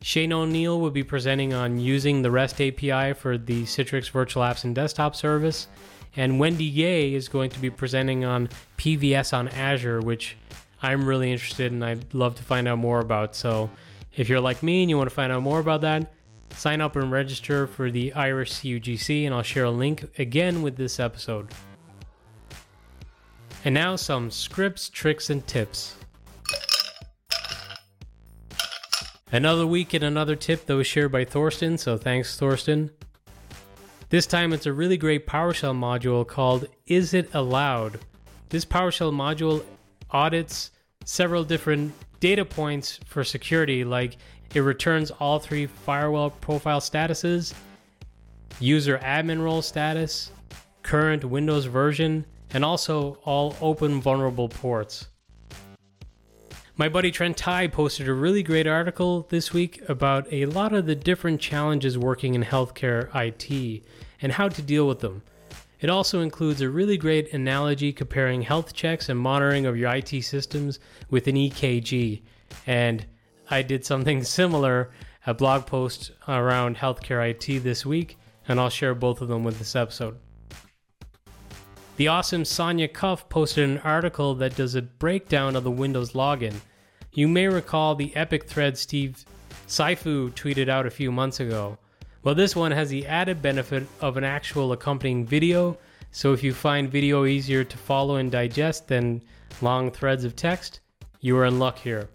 Shane 0.00 0.32
O'Neill 0.32 0.80
will 0.80 0.90
be 0.90 1.04
presenting 1.04 1.52
on 1.52 1.78
using 1.78 2.22
the 2.22 2.30
REST 2.30 2.60
API 2.60 3.12
for 3.12 3.38
the 3.38 3.64
Citrix 3.64 4.10
Virtual 4.10 4.42
Apps 4.42 4.64
and 4.64 4.74
Desktop 4.74 5.14
service, 5.14 5.68
and 6.16 6.38
Wendy 6.38 6.64
Yeh 6.64 7.16
is 7.16 7.28
going 7.28 7.50
to 7.50 7.58
be 7.60 7.70
presenting 7.70 8.24
on 8.24 8.48
PVS 8.78 9.32
on 9.32 9.48
Azure, 9.48 10.00
which 10.00 10.36
I'm 10.82 11.08
really 11.08 11.32
interested 11.32 11.72
and 11.72 11.84
I'd 11.84 12.12
love 12.12 12.34
to 12.36 12.42
find 12.42 12.68
out 12.68 12.78
more 12.78 13.00
about. 13.00 13.34
So 13.34 13.70
if 14.14 14.28
you're 14.28 14.40
like 14.40 14.62
me 14.62 14.82
and 14.82 14.90
you 14.90 14.96
want 14.96 15.08
to 15.08 15.14
find 15.14 15.32
out 15.32 15.42
more 15.42 15.60
about 15.60 15.80
that, 15.82 16.12
sign 16.50 16.80
up 16.80 16.96
and 16.96 17.10
register 17.10 17.66
for 17.66 17.90
the 17.90 18.12
Irish 18.12 18.52
CUGC, 18.52 19.24
and 19.24 19.34
I'll 19.34 19.42
share 19.42 19.64
a 19.64 19.70
link 19.70 20.04
again 20.18 20.62
with 20.62 20.76
this 20.76 21.00
episode. 21.00 21.48
And 23.64 23.74
now 23.74 23.96
some 23.96 24.30
scripts, 24.30 24.88
tricks, 24.88 25.30
and 25.30 25.46
tips. 25.46 25.94
Another 29.30 29.66
week 29.66 29.94
and 29.94 30.04
another 30.04 30.36
tip 30.36 30.66
that 30.66 30.74
was 30.74 30.86
shared 30.86 31.10
by 31.10 31.24
Thorsten, 31.24 31.78
so 31.78 31.96
thanks, 31.96 32.36
Thorsten. 32.36 32.90
This 34.12 34.26
time 34.26 34.52
it's 34.52 34.66
a 34.66 34.72
really 34.74 34.98
great 34.98 35.26
PowerShell 35.26 35.74
module 35.74 36.28
called 36.28 36.66
Is 36.86 37.14
It 37.14 37.30
Allowed? 37.32 37.98
This 38.50 38.62
PowerShell 38.62 39.10
module 39.10 39.64
audits 40.10 40.70
several 41.06 41.44
different 41.44 41.94
data 42.20 42.44
points 42.44 43.00
for 43.06 43.24
security, 43.24 43.84
like 43.84 44.18
it 44.54 44.60
returns 44.60 45.10
all 45.12 45.38
three 45.38 45.64
firewall 45.64 46.28
profile 46.28 46.80
statuses, 46.80 47.54
user 48.60 48.98
admin 48.98 49.42
role 49.42 49.62
status, 49.62 50.30
current 50.82 51.24
Windows 51.24 51.64
version, 51.64 52.26
and 52.52 52.66
also 52.66 53.16
all 53.24 53.56
open 53.62 53.98
vulnerable 54.02 54.50
ports. 54.50 55.08
My 56.76 56.88
buddy 56.88 57.10
Trent 57.10 57.36
Tye 57.36 57.66
posted 57.66 58.08
a 58.08 58.14
really 58.14 58.42
great 58.42 58.66
article 58.66 59.26
this 59.28 59.52
week 59.52 59.82
about 59.88 60.26
a 60.32 60.46
lot 60.46 60.72
of 60.72 60.86
the 60.86 60.94
different 60.94 61.38
challenges 61.38 61.98
working 61.98 62.34
in 62.34 62.42
healthcare 62.42 63.08
IT 63.14 63.84
and 64.22 64.32
how 64.32 64.48
to 64.48 64.62
deal 64.62 64.88
with 64.88 65.00
them. 65.00 65.22
It 65.80 65.90
also 65.90 66.20
includes 66.20 66.60
a 66.60 66.70
really 66.70 66.96
great 66.96 67.34
analogy 67.34 67.92
comparing 67.92 68.42
health 68.42 68.72
checks 68.72 69.08
and 69.08 69.18
monitoring 69.18 69.66
of 69.66 69.76
your 69.76 69.92
IT 69.92 70.22
systems 70.22 70.78
with 71.10 71.26
an 71.26 71.34
EKG. 71.34 72.22
And 72.68 73.04
I 73.50 73.62
did 73.62 73.84
something 73.84 74.22
similar, 74.38 74.92
a 75.26 75.34
blog 75.34 75.66
post 75.66 76.12
around 76.28 76.76
healthcare 76.76 77.28
IT 77.28 77.64
this 77.64 77.84
week, 77.84 78.16
and 78.46 78.60
I'll 78.60 78.70
share 78.70 78.94
both 78.94 79.20
of 79.20 79.28
them 79.28 79.42
with 79.42 79.58
this 79.58 79.74
episode. 79.74 80.18
The 81.96 82.08
awesome 82.08 82.44
Sonia 82.44 82.88
Cuff 82.88 83.28
posted 83.28 83.68
an 83.68 83.78
article 83.78 84.34
that 84.36 84.56
does 84.56 84.76
a 84.76 84.82
breakdown 84.82 85.56
of 85.56 85.64
the 85.64 85.70
Windows 85.70 86.12
login. 86.12 86.54
You 87.12 87.28
may 87.28 87.48
recall 87.48 87.94
the 87.94 88.14
epic 88.16 88.44
thread 88.44 88.78
Steve 88.78 89.24
Syfuhs 89.68 90.32
tweeted 90.32 90.68
out 90.68 90.86
a 90.86 90.90
few 90.90 91.10
months 91.12 91.40
ago. 91.40 91.76
Well, 92.22 92.36
this 92.36 92.54
one 92.54 92.70
has 92.70 92.88
the 92.88 93.06
added 93.06 93.42
benefit 93.42 93.84
of 94.00 94.16
an 94.16 94.22
actual 94.22 94.70
accompanying 94.70 95.26
video, 95.26 95.76
so 96.12 96.32
if 96.32 96.44
you 96.44 96.54
find 96.54 96.88
video 96.88 97.24
easier 97.24 97.64
to 97.64 97.76
follow 97.76 98.16
and 98.16 98.30
digest 98.30 98.86
than 98.86 99.22
long 99.60 99.90
threads 99.90 100.24
of 100.24 100.36
text, 100.36 100.80
you 101.20 101.36
are 101.36 101.46
in 101.46 101.58
luck 101.58 101.78
here. 101.78 102.08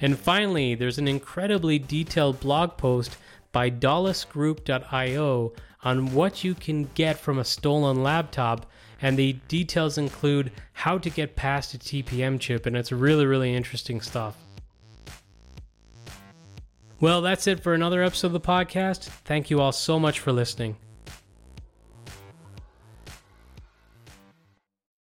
And 0.00 0.16
finally, 0.16 0.76
there's 0.76 0.98
an 0.98 1.08
incredibly 1.08 1.80
detailed 1.80 2.38
blog 2.38 2.76
post 2.76 3.16
by 3.50 3.68
dolosgroup.io 3.68 5.52
on 5.82 6.12
what 6.14 6.44
you 6.44 6.54
can 6.54 6.88
get 6.94 7.18
from 7.18 7.40
a 7.40 7.44
stolen 7.44 8.04
laptop, 8.04 8.66
and 9.02 9.16
the 9.16 9.32
details 9.48 9.98
include 9.98 10.52
how 10.72 10.98
to 10.98 11.10
get 11.10 11.34
past 11.34 11.74
a 11.74 11.78
TPM 11.78 12.38
chip, 12.38 12.64
and 12.66 12.76
it's 12.76 12.92
really, 12.92 13.26
really 13.26 13.54
interesting 13.56 14.00
stuff. 14.00 14.36
Well, 17.00 17.22
that's 17.22 17.46
it 17.46 17.60
for 17.60 17.74
another 17.74 18.02
episode 18.02 18.28
of 18.28 18.32
the 18.32 18.40
podcast. 18.40 19.04
Thank 19.24 19.50
you 19.50 19.60
all 19.60 19.72
so 19.72 20.00
much 20.00 20.18
for 20.18 20.32
listening. 20.32 20.76